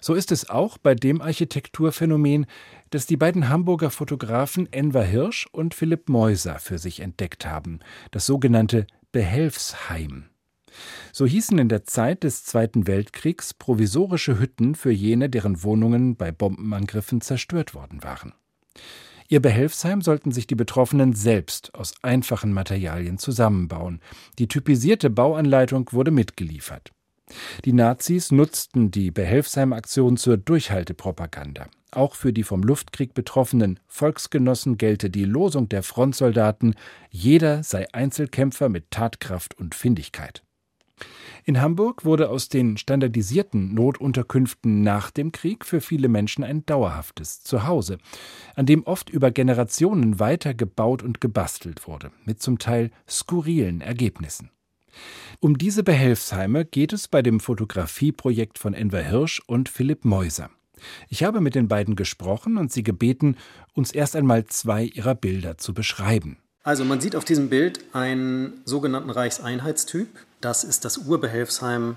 So 0.00 0.14
ist 0.14 0.30
es 0.30 0.50
auch 0.50 0.76
bei 0.78 0.94
dem 0.94 1.22
Architekturphänomen, 1.22 2.46
das 2.90 3.06
die 3.06 3.16
beiden 3.16 3.48
Hamburger 3.48 3.90
Fotografen 3.90 4.70
Enver 4.72 5.02
Hirsch 5.02 5.46
und 5.52 5.74
Philipp 5.74 6.08
Meuser 6.08 6.58
für 6.58 6.78
sich 6.78 7.00
entdeckt 7.00 7.46
haben, 7.46 7.80
das 8.10 8.26
sogenannte 8.26 8.86
Behelfsheim. 9.10 10.26
So 11.12 11.24
hießen 11.24 11.58
in 11.58 11.68
der 11.68 11.84
Zeit 11.84 12.24
des 12.24 12.44
Zweiten 12.44 12.86
Weltkriegs 12.86 13.54
provisorische 13.54 14.38
Hütten 14.38 14.74
für 14.74 14.90
jene, 14.90 15.30
deren 15.30 15.62
Wohnungen 15.62 16.16
bei 16.16 16.30
Bombenangriffen 16.30 17.20
zerstört 17.20 17.74
worden 17.74 18.02
waren. 18.02 18.34
Ihr 19.34 19.42
Behelfsheim 19.42 20.00
sollten 20.00 20.30
sich 20.30 20.46
die 20.46 20.54
Betroffenen 20.54 21.12
selbst 21.12 21.74
aus 21.74 21.94
einfachen 22.02 22.52
Materialien 22.52 23.18
zusammenbauen. 23.18 23.98
Die 24.38 24.46
typisierte 24.46 25.10
Bauanleitung 25.10 25.88
wurde 25.90 26.12
mitgeliefert. 26.12 26.92
Die 27.64 27.72
Nazis 27.72 28.30
nutzten 28.30 28.92
die 28.92 29.10
Behelfsheim-Aktion 29.10 30.18
zur 30.18 30.36
Durchhaltepropaganda. 30.36 31.66
Auch 31.90 32.14
für 32.14 32.32
die 32.32 32.44
vom 32.44 32.62
Luftkrieg 32.62 33.12
betroffenen 33.12 33.80
Volksgenossen 33.88 34.78
gelte 34.78 35.10
die 35.10 35.24
Losung 35.24 35.68
der 35.68 35.82
Frontsoldaten 35.82 36.76
Jeder 37.10 37.64
sei 37.64 37.92
Einzelkämpfer 37.92 38.68
mit 38.68 38.92
Tatkraft 38.92 39.58
und 39.58 39.74
Findigkeit. 39.74 40.43
In 41.46 41.60
Hamburg 41.60 42.06
wurde 42.06 42.30
aus 42.30 42.48
den 42.48 42.78
standardisierten 42.78 43.74
Notunterkünften 43.74 44.82
nach 44.82 45.10
dem 45.10 45.30
Krieg 45.30 45.66
für 45.66 45.82
viele 45.82 46.08
Menschen 46.08 46.42
ein 46.42 46.64
dauerhaftes 46.64 47.42
Zuhause, 47.42 47.98
an 48.54 48.64
dem 48.64 48.82
oft 48.84 49.10
über 49.10 49.30
Generationen 49.30 50.18
weiter 50.18 50.54
gebaut 50.54 51.02
und 51.02 51.20
gebastelt 51.20 51.86
wurde, 51.86 52.12
mit 52.24 52.40
zum 52.40 52.58
Teil 52.58 52.90
skurrilen 53.06 53.82
Ergebnissen. 53.82 54.50
Um 55.38 55.58
diese 55.58 55.82
Behelfsheime 55.82 56.64
geht 56.64 56.94
es 56.94 57.08
bei 57.08 57.20
dem 57.20 57.40
Fotografieprojekt 57.40 58.58
von 58.58 58.72
Enver 58.72 59.02
Hirsch 59.02 59.42
und 59.46 59.68
Philipp 59.68 60.06
Meuser. 60.06 60.48
Ich 61.10 61.24
habe 61.24 61.42
mit 61.42 61.54
den 61.54 61.68
beiden 61.68 61.94
gesprochen 61.94 62.56
und 62.56 62.72
sie 62.72 62.82
gebeten, 62.82 63.36
uns 63.74 63.92
erst 63.92 64.16
einmal 64.16 64.46
zwei 64.46 64.84
ihrer 64.84 65.14
Bilder 65.14 65.58
zu 65.58 65.74
beschreiben. 65.74 66.38
Also 66.64 66.84
man 66.84 67.00
sieht 67.00 67.14
auf 67.14 67.24
diesem 67.24 67.48
Bild 67.50 67.84
einen 67.92 68.60
sogenannten 68.64 69.10
Reichseinheitstyp. 69.10 70.08
Das 70.40 70.64
ist 70.64 70.84
das 70.84 70.98
Urbehelfsheim 70.98 71.96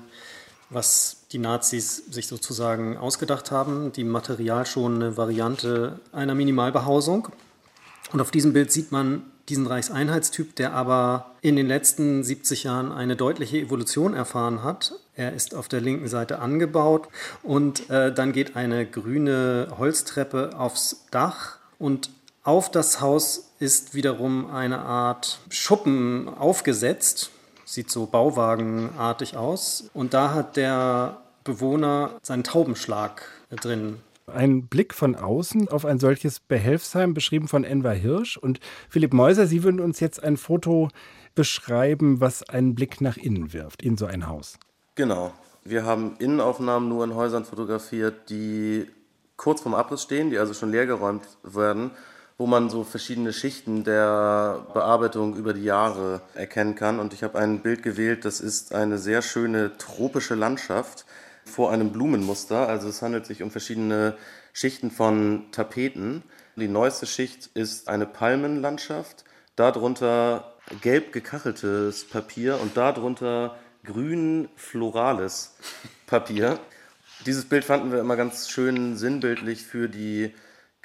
was 0.70 1.26
die 1.32 1.38
Nazis 1.38 2.04
sich 2.10 2.28
sozusagen 2.28 2.98
ausgedacht 2.98 3.52
haben, 3.52 3.92
die 3.94 4.04
materialschonende 4.04 5.18
Variante 5.18 6.00
einer 6.12 6.36
Minimalbehausung. 6.36 7.30
Und 8.12 8.22
auf 8.22 8.32
diesem 8.32 8.54
Bild 8.54 8.72
sieht 8.72 8.92
man 8.92 9.24
diesen 9.50 9.66
Reichseinheitstyp, 9.66 10.56
der 10.56 10.74
aber 10.74 11.32
in 11.42 11.56
den 11.56 11.68
letzten 11.68 12.24
70 12.24 12.64
Jahren 12.64 12.92
eine 12.92 13.16
deutliche 13.16 13.60
Evolution 13.60 14.14
erfahren 14.14 14.64
hat. 14.64 14.94
Er 15.16 15.34
ist 15.34 15.56
auf 15.56 15.70
der 15.70 15.80
linken 15.80 16.10
Seite 16.10 16.40
angebaut 16.40 17.08
und 17.44 17.90
äh, 17.90 18.14
dann 18.14 18.34
geht 18.34 18.58
eine 18.58 18.86
grüne 18.86 19.70
Holztreppe 19.78 20.52
aufs 20.58 21.06
Dach 21.12 21.58
und 21.80 22.10
auf 22.48 22.72
das 22.72 23.02
Haus 23.02 23.52
ist 23.60 23.94
wiederum 23.94 24.50
eine 24.50 24.80
Art 24.80 25.40
Schuppen 25.50 26.30
aufgesetzt. 26.30 27.30
Sieht 27.66 27.92
so 27.92 28.06
bauwagenartig 28.06 29.36
aus. 29.36 29.90
Und 29.94 30.14
da 30.14 30.34
hat 30.34 30.56
der 30.56 31.18
Bewohner 31.44 32.12
seinen 32.22 32.46
Taubenschlag 32.46 33.24
drin. 33.50 33.98
Ein 34.28 34.68
Blick 34.68 34.94
von 34.94 35.16
außen 35.16 35.68
auf 35.68 35.84
ein 35.84 36.00
solches 36.00 36.40
Behelfsheim, 36.40 37.14
beschrieben 37.14 37.50
von 37.50 37.66
Enver 37.66 37.92
Hirsch. 37.92 38.38
Und 38.38 38.62
Philipp 38.90 39.14
Meuser, 39.14 39.46
Sie 39.46 39.64
würden 39.64 39.82
uns 39.82 40.00
jetzt 40.00 40.24
ein 40.24 40.38
Foto 40.38 40.88
beschreiben, 41.36 42.22
was 42.22 42.48
einen 42.48 42.76
Blick 42.76 43.02
nach 43.02 43.18
innen 43.18 43.52
wirft, 43.52 43.82
in 43.82 43.98
so 43.98 44.06
ein 44.06 44.26
Haus. 44.26 44.58
Genau. 44.96 45.34
Wir 45.66 45.84
haben 45.84 46.16
Innenaufnahmen 46.20 46.88
nur 46.88 47.04
in 47.04 47.14
Häusern 47.14 47.44
fotografiert, 47.44 48.30
die 48.30 48.88
kurz 49.36 49.60
vorm 49.60 49.76
Abriss 49.76 50.04
stehen, 50.04 50.30
die 50.30 50.38
also 50.38 50.54
schon 50.54 50.72
leergeräumt 50.72 51.24
werden 51.44 51.92
wo 52.38 52.46
man 52.46 52.70
so 52.70 52.84
verschiedene 52.84 53.34
Schichten 53.34 53.84
der 53.84 54.66
Bearbeitung 54.74 55.36
über 55.36 55.54
die 55.54 55.64
Jahre 55.64 56.22
erkennen 56.36 56.76
kann. 56.76 57.00
Und 57.00 57.14
ich 57.14 57.24
habe 57.24 57.40
ein 57.40 57.62
Bild 57.62 57.82
gewählt, 57.82 58.26
das 58.26 58.42
ist 58.42 58.76
eine 58.76 59.00
sehr 59.00 59.22
schöne 59.24 59.78
tropische 59.78 60.36
Landschaft 60.36 61.06
vor 61.46 61.72
einem 61.72 61.92
Blumenmuster. 61.92 62.68
Also 62.68 62.90
es 62.90 63.02
handelt 63.02 63.26
sich 63.26 63.42
um 63.42 63.50
verschiedene 63.50 64.16
Schichten 64.54 64.92
von 64.92 65.46
Tapeten. 65.52 66.22
Die 66.56 66.68
neueste 66.68 67.08
Schicht 67.08 67.50
ist 67.56 67.88
eine 67.88 68.06
Palmenlandschaft, 68.06 69.24
darunter 69.56 70.54
gelb 70.82 71.14
gekacheltes 71.14 72.06
Papier 72.06 72.60
und 72.62 72.78
darunter 72.78 73.56
grün 73.84 74.50
florales 74.56 75.56
Papier. 76.06 76.60
Dieses 77.26 77.46
Bild 77.46 77.66
fanden 77.66 77.92
wir 77.92 78.00
immer 78.00 78.16
ganz 78.16 78.50
schön 78.50 78.96
sinnbildlich 78.96 79.64
für 79.64 79.90
die 79.90 80.34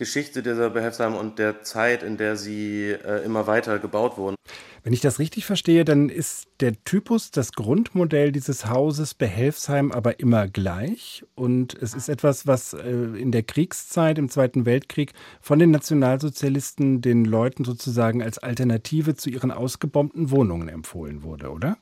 Geschichte 0.02 0.42
dieser 0.42 0.70
Behelfsheime 0.70 1.16
und 1.16 1.38
der 1.38 1.62
Zeit, 1.62 2.02
in 2.02 2.16
der 2.16 2.34
sie 2.34 2.90
äh, 2.90 3.24
immer 3.24 3.46
weiter 3.46 3.78
gebaut 3.78 4.18
wurden. 4.18 4.34
Wenn 4.82 4.92
ich 4.92 5.00
das 5.00 5.20
richtig 5.20 5.46
verstehe, 5.46 5.84
dann 5.84 6.08
ist 6.08 6.48
der 6.58 6.82
Typus, 6.82 7.30
das 7.30 7.52
Grundmodell 7.52 8.32
dieses 8.32 8.66
Hauses 8.66 9.14
Behelfsheim 9.14 9.92
aber 9.92 10.18
immer 10.18 10.48
gleich. 10.48 11.24
Und 11.36 11.80
es 11.80 11.94
ist 11.94 12.08
etwas, 12.08 12.48
was 12.48 12.72
äh, 12.72 12.90
in 12.90 13.30
der 13.30 13.44
Kriegszeit, 13.44 14.18
im 14.18 14.28
Zweiten 14.28 14.66
Weltkrieg, 14.66 15.12
von 15.40 15.60
den 15.60 15.70
Nationalsozialisten 15.70 17.00
den 17.00 17.24
Leuten 17.24 17.64
sozusagen 17.64 18.24
als 18.24 18.38
Alternative 18.38 19.14
zu 19.14 19.30
ihren 19.30 19.52
ausgebombten 19.52 20.32
Wohnungen 20.32 20.68
empfohlen 20.68 21.22
wurde, 21.22 21.52
oder? 21.52 21.76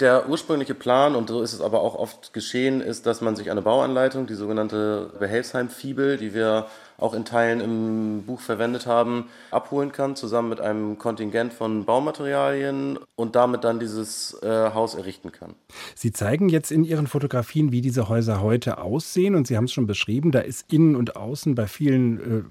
Der 0.00 0.28
ursprüngliche 0.28 0.74
Plan, 0.74 1.14
und 1.14 1.30
so 1.30 1.40
ist 1.40 1.54
es 1.54 1.62
aber 1.62 1.80
auch 1.80 1.94
oft 1.94 2.34
geschehen, 2.34 2.82
ist, 2.82 3.06
dass 3.06 3.22
man 3.22 3.34
sich 3.34 3.50
eine 3.50 3.62
Bauanleitung, 3.62 4.26
die 4.26 4.34
sogenannte 4.34 5.10
Behelfsheim-Fibel, 5.18 6.18
die 6.18 6.34
wir 6.34 6.66
auch 6.98 7.14
in 7.14 7.24
Teilen 7.24 7.60
im 7.60 8.24
Buch 8.24 8.40
verwendet 8.40 8.86
haben, 8.86 9.28
abholen 9.50 9.92
kann, 9.92 10.16
zusammen 10.16 10.50
mit 10.50 10.60
einem 10.60 10.98
Kontingent 10.98 11.52
von 11.52 11.84
Baumaterialien 11.84 12.98
und 13.14 13.36
damit 13.36 13.64
dann 13.64 13.80
dieses 13.80 14.34
äh, 14.42 14.70
Haus 14.74 14.94
errichten 14.94 15.32
kann. 15.32 15.54
Sie 15.94 16.12
zeigen 16.12 16.48
jetzt 16.48 16.70
in 16.70 16.84
Ihren 16.84 17.06
Fotografien, 17.06 17.72
wie 17.72 17.80
diese 17.80 18.08
Häuser 18.08 18.40
heute 18.40 18.78
aussehen 18.78 19.34
und 19.34 19.46
Sie 19.46 19.56
haben 19.56 19.64
es 19.64 19.72
schon 19.72 19.86
beschrieben, 19.86 20.30
da 20.30 20.40
ist 20.40 20.72
innen 20.72 20.96
und 20.96 21.16
außen 21.16 21.54
bei 21.54 21.66
vielen 21.66 22.20
äh, 22.20 22.42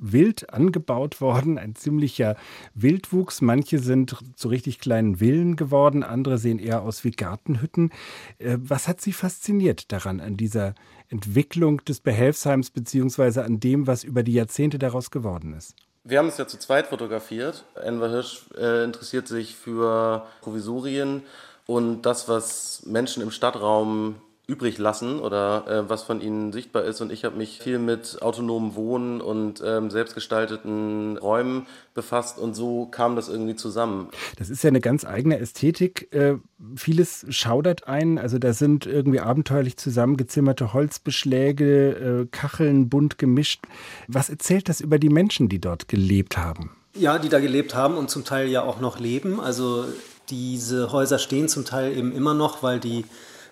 wild 0.00 0.52
angebaut 0.52 1.20
worden, 1.20 1.58
ein 1.58 1.74
ziemlicher 1.74 2.36
Wildwuchs. 2.74 3.40
Manche 3.40 3.78
sind 3.78 4.16
zu 4.34 4.48
richtig 4.48 4.80
kleinen 4.80 5.16
Villen 5.16 5.56
geworden, 5.56 6.02
andere 6.02 6.38
sehen 6.38 6.58
eher 6.58 6.82
aus 6.82 7.04
wie 7.04 7.10
Gartenhütten. 7.10 7.90
Äh, 8.38 8.56
was 8.60 8.88
hat 8.88 9.00
Sie 9.00 9.12
fasziniert 9.12 9.92
daran, 9.92 10.20
an 10.20 10.36
dieser 10.36 10.74
Entwicklung 11.08 11.84
des 11.84 12.00
Behelfsheims 12.00 12.70
beziehungsweise 12.70 13.44
an 13.44 13.60
dem, 13.60 13.86
was 13.86 14.04
über 14.04 14.22
die 14.22 14.34
Jahrzehnte 14.34 14.78
daraus 14.78 15.10
geworden 15.10 15.54
ist? 15.54 15.74
Wir 16.02 16.18
haben 16.18 16.28
es 16.28 16.38
ja 16.38 16.46
zu 16.46 16.58
zweit 16.58 16.86
fotografiert. 16.86 17.64
Enver 17.74 18.08
Hirsch 18.08 18.46
äh, 18.56 18.84
interessiert 18.84 19.28
sich 19.28 19.54
für 19.54 20.26
Provisorien 20.40 21.22
und 21.66 22.02
das, 22.02 22.28
was 22.28 22.84
Menschen 22.86 23.22
im 23.22 23.30
Stadtraum 23.30 24.16
übrig 24.50 24.78
lassen 24.78 25.20
oder 25.20 25.66
äh, 25.68 25.88
was 25.88 26.02
von 26.02 26.20
ihnen 26.20 26.52
sichtbar 26.52 26.84
ist. 26.84 27.00
Und 27.00 27.12
ich 27.12 27.24
habe 27.24 27.36
mich 27.36 27.60
viel 27.60 27.78
mit 27.78 28.20
autonomem 28.20 28.74
Wohnen 28.74 29.20
und 29.20 29.62
ähm, 29.64 29.90
selbstgestalteten 29.90 31.16
Räumen 31.18 31.66
befasst 31.94 32.38
und 32.38 32.54
so 32.54 32.86
kam 32.86 33.14
das 33.14 33.28
irgendwie 33.28 33.54
zusammen. 33.54 34.08
Das 34.36 34.50
ist 34.50 34.64
ja 34.64 34.68
eine 34.68 34.80
ganz 34.80 35.04
eigene 35.04 35.38
Ästhetik. 35.38 36.12
Äh, 36.12 36.36
vieles 36.74 37.26
schaudert 37.28 37.86
ein. 37.86 38.18
Also 38.18 38.38
da 38.38 38.52
sind 38.52 38.86
irgendwie 38.86 39.20
abenteuerlich 39.20 39.76
zusammengezimmerte 39.76 40.72
Holzbeschläge, 40.72 42.24
äh, 42.24 42.26
Kacheln 42.30 42.88
bunt 42.88 43.18
gemischt. 43.18 43.64
Was 44.08 44.30
erzählt 44.30 44.68
das 44.68 44.80
über 44.80 44.98
die 44.98 45.10
Menschen, 45.10 45.48
die 45.48 45.60
dort 45.60 45.86
gelebt 45.86 46.36
haben? 46.36 46.72
Ja, 46.94 47.18
die 47.18 47.28
da 47.28 47.38
gelebt 47.38 47.76
haben 47.76 47.96
und 47.96 48.10
zum 48.10 48.24
Teil 48.24 48.48
ja 48.48 48.62
auch 48.62 48.80
noch 48.80 48.98
leben. 48.98 49.38
Also 49.38 49.84
diese 50.28 50.92
Häuser 50.92 51.18
stehen 51.18 51.48
zum 51.48 51.64
Teil 51.64 51.96
eben 51.96 52.12
immer 52.12 52.34
noch, 52.34 52.62
weil 52.62 52.80
die 52.80 53.04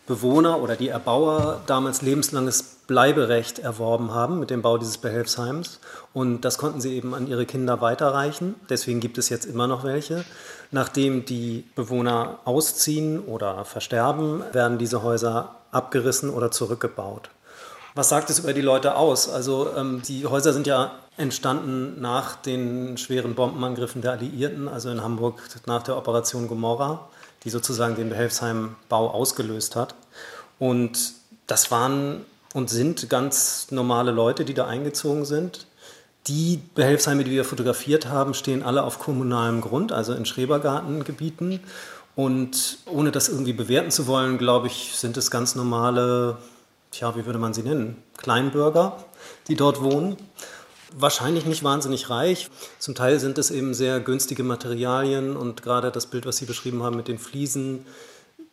Bewohner 0.08 0.60
oder 0.60 0.74
die 0.74 0.88
Erbauer 0.88 1.60
damals 1.66 2.02
lebenslanges 2.02 2.62
Bleiberecht 2.88 3.58
erworben 3.58 4.14
haben 4.14 4.40
mit 4.40 4.48
dem 4.48 4.62
Bau 4.62 4.78
dieses 4.78 4.96
Behelfsheims. 4.98 5.78
Und 6.14 6.40
das 6.40 6.56
konnten 6.56 6.80
sie 6.80 6.96
eben 6.96 7.14
an 7.14 7.28
ihre 7.28 7.44
Kinder 7.44 7.82
weiterreichen. 7.82 8.54
Deswegen 8.70 8.98
gibt 8.98 9.18
es 9.18 9.28
jetzt 9.28 9.44
immer 9.44 9.66
noch 9.66 9.84
welche. 9.84 10.24
Nachdem 10.70 11.26
die 11.26 11.66
Bewohner 11.74 12.38
ausziehen 12.46 13.20
oder 13.20 13.66
versterben, 13.66 14.42
werden 14.52 14.78
diese 14.78 15.02
Häuser 15.02 15.56
abgerissen 15.70 16.30
oder 16.30 16.50
zurückgebaut. 16.50 17.28
Was 17.94 18.08
sagt 18.08 18.30
es 18.30 18.38
über 18.38 18.54
die 18.54 18.62
Leute 18.62 18.96
aus? 18.96 19.28
Also 19.28 19.68
ähm, 19.76 20.00
die 20.06 20.26
Häuser 20.26 20.54
sind 20.54 20.66
ja 20.66 20.92
entstanden 21.18 22.00
nach 22.00 22.36
den 22.36 22.96
schweren 22.96 23.34
Bombenangriffen 23.34 24.00
der 24.00 24.12
Alliierten, 24.12 24.68
also 24.68 24.88
in 24.88 25.02
Hamburg 25.02 25.42
nach 25.66 25.82
der 25.82 25.96
Operation 25.96 26.48
Gomorra 26.48 27.08
die 27.44 27.50
sozusagen 27.50 27.96
den 27.96 28.10
Behelfsheimbau 28.10 29.10
ausgelöst 29.10 29.76
hat. 29.76 29.94
Und 30.58 31.12
das 31.46 31.70
waren 31.70 32.24
und 32.54 32.70
sind 32.70 33.08
ganz 33.10 33.68
normale 33.70 34.10
Leute, 34.10 34.44
die 34.44 34.54
da 34.54 34.66
eingezogen 34.66 35.24
sind. 35.24 35.66
Die 36.26 36.60
Behelfsheime, 36.74 37.24
die 37.24 37.30
wir 37.30 37.44
fotografiert 37.44 38.06
haben, 38.06 38.34
stehen 38.34 38.62
alle 38.62 38.82
auf 38.82 38.98
kommunalem 38.98 39.60
Grund, 39.60 39.92
also 39.92 40.12
in 40.12 40.26
Schrebergartengebieten. 40.26 41.60
Und 42.16 42.78
ohne 42.86 43.12
das 43.12 43.28
irgendwie 43.28 43.52
bewerten 43.52 43.90
zu 43.90 44.06
wollen, 44.06 44.38
glaube 44.38 44.66
ich, 44.66 44.92
sind 44.94 45.16
es 45.16 45.30
ganz 45.30 45.54
normale, 45.54 46.36
tja, 46.90 47.14
wie 47.16 47.24
würde 47.24 47.38
man 47.38 47.54
sie 47.54 47.62
nennen? 47.62 47.96
Kleinbürger, 48.16 49.04
die 49.46 49.54
dort 49.54 49.80
wohnen. 49.80 50.16
Wahrscheinlich 50.96 51.44
nicht 51.44 51.62
wahnsinnig 51.64 52.08
reich. 52.08 52.48
Zum 52.78 52.94
Teil 52.94 53.20
sind 53.20 53.36
es 53.36 53.50
eben 53.50 53.74
sehr 53.74 54.00
günstige 54.00 54.42
Materialien 54.42 55.36
und 55.36 55.62
gerade 55.62 55.90
das 55.90 56.06
Bild, 56.06 56.24
was 56.24 56.38
Sie 56.38 56.46
beschrieben 56.46 56.82
haben 56.82 56.96
mit 56.96 57.08
den 57.08 57.18
Fliesen, 57.18 57.84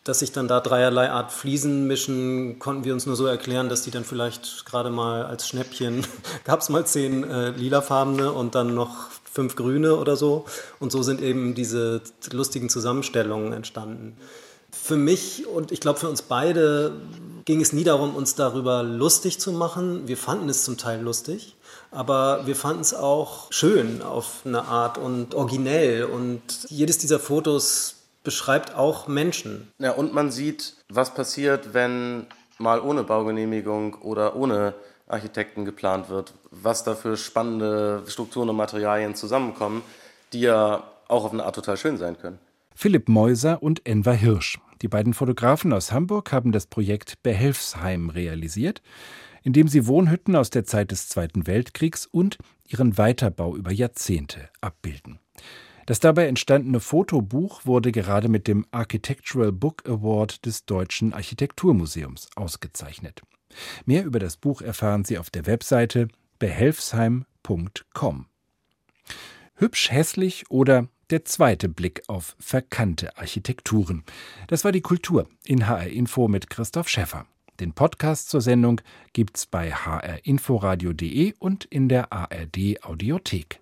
dass 0.04 0.20
sich 0.20 0.32
dann 0.34 0.48
da 0.48 0.60
dreierlei 0.60 1.10
Art 1.10 1.32
Fliesen 1.32 1.88
mischen, 1.88 2.60
konnten 2.60 2.84
wir 2.84 2.94
uns 2.94 3.06
nur 3.06 3.16
so 3.16 3.26
erklären, 3.26 3.70
dass 3.70 3.84
die 3.84 3.92
dann 3.92 4.04
vielleicht 4.04 4.66
gerade 4.66 4.90
mal 4.90 5.26
als 5.26 5.48
Schnäppchen, 5.48 6.06
gab 6.44 6.60
es 6.60 6.70
mal 6.70 6.86
zehn 6.86 7.24
äh, 7.24 7.50
lilafarbene 7.52 8.32
und 8.32 8.54
dann 8.54 8.76
noch 8.76 9.10
fünf 9.32 9.56
grüne 9.56 9.96
oder 9.96 10.16
so. 10.16 10.46
Und 10.80 10.92
so 10.92 11.04
sind 11.04 11.22
eben 11.22 11.56
diese 11.56 12.02
lustigen 12.32 12.70
Zusammenstellungen 12.70 13.54
entstanden. 13.54 14.18
Für 14.72 14.98
mich 14.98 15.48
und 15.48 15.72
ich 15.72 15.80
glaube 15.80 16.00
für 16.00 16.10
uns 16.10 16.22
beide 16.22 16.92
ging 17.46 17.62
es 17.62 17.72
nie 17.72 17.86
darum, 17.86 18.16
uns 18.16 18.36
darüber 18.36 18.84
lustig 18.84 19.40
zu 19.40 19.54
machen. 19.54 20.08
Wir 20.08 20.18
fanden 20.18 20.50
es 20.50 20.64
zum 20.64 20.78
Teil 20.78 21.02
lustig 21.02 21.55
aber 21.96 22.46
wir 22.46 22.56
fanden 22.56 22.82
es 22.82 22.94
auch 22.94 23.52
schön 23.52 24.02
auf 24.02 24.42
eine 24.46 24.64
Art 24.64 24.98
und 24.98 25.34
originell. 25.34 26.04
Und 26.04 26.42
jedes 26.70 26.98
dieser 26.98 27.20
Fotos 27.20 27.96
beschreibt 28.24 28.76
auch 28.76 29.08
Menschen. 29.08 29.72
Ja, 29.80 29.92
und 29.92 30.14
man 30.14 30.30
sieht, 30.30 30.76
was 30.90 31.14
passiert, 31.14 31.74
wenn 31.74 32.28
mal 32.58 32.82
ohne 32.82 33.04
Baugenehmigung 33.04 33.96
oder 33.96 34.36
ohne 34.36 34.74
Architekten 35.08 35.66
geplant 35.66 36.10
wird, 36.10 36.34
was 36.52 36.84
da 36.84 36.96
für 36.96 37.16
spannende 37.16 38.04
Strukturen 38.08 38.50
und 38.50 38.56
Materialien 38.56 39.16
zusammenkommen, 39.16 39.82
die 40.34 40.42
ja 40.42 40.84
auch 41.08 41.24
auf 41.26 41.32
eine 41.32 41.46
Art 41.46 41.56
total 41.56 41.78
schön 41.78 41.98
sein 41.98 42.18
können. 42.18 42.40
Philipp 42.76 43.08
Meuser 43.08 43.64
und 43.64 43.88
Enver 43.88 44.14
Hirsch. 44.14 44.60
Die 44.82 44.90
beiden 44.90 45.14
Fotografen 45.14 45.72
aus 45.72 45.94
Hamburg 45.94 46.34
haben 46.34 46.52
das 46.52 46.68
Projekt 46.68 47.24
Behelfsheim 47.24 48.10
realisiert 48.10 48.82
indem 49.46 49.70
sie 49.70 49.88
Wohnhütten 49.88 50.36
aus 50.36 50.50
der 50.50 50.66
Zeit 50.66 50.92
des 50.92 51.08
Zweiten 51.08 51.48
Weltkriegs 51.48 52.06
und 52.08 52.38
ihren 52.68 52.98
Weiterbau 52.98 53.56
über 53.56 53.72
Jahrzehnte 53.72 54.50
abbilden. 54.60 55.20
Das 55.86 56.00
dabei 56.00 56.28
entstandene 56.28 56.80
Fotobuch 56.80 57.66
wurde 57.66 57.92
gerade 57.92 58.28
mit 58.28 58.48
dem 58.48 58.66
Architectural 58.72 59.52
Book 59.52 59.88
Award 59.88 60.46
des 60.48 60.66
Deutschen 60.66 61.14
Architekturmuseums 61.14 62.30
ausgezeichnet. 62.36 63.22
Mehr 63.86 64.04
über 64.04 64.18
das 64.18 64.36
Buch 64.36 64.64
erfahren 64.64 65.06
Sie 65.06 65.20
auf 65.20 65.30
der 65.30 65.46
Webseite 65.46 66.08
behelfsheim.com. 66.40 68.26
Hübsch 69.58 69.92
hässlich 69.92 70.50
oder 70.50 70.88
der 71.12 71.24
zweite 71.24 71.70
Blick 71.70 72.02
auf 72.08 72.36
verkannte 72.40 73.16
Architekturen. 73.16 74.04
Das 74.48 74.64
war 74.64 74.72
die 74.72 74.82
Kultur 74.82 75.30
in 75.44 75.68
HR 75.68 75.88
Info 75.88 76.28
mit 76.28 76.50
Christoph 76.50 76.90
Schäffer. 76.90 77.28
Den 77.60 77.74
Podcast 77.74 78.30
zur 78.30 78.42
Sendung 78.42 78.82
gibt's 79.14 79.46
bei 79.46 79.72
hrinforadio.de 79.72 81.34
und 81.40 81.66
in 81.66 81.88
der 81.88 82.12
ARD 82.12 82.84
Audiothek. 82.84 83.62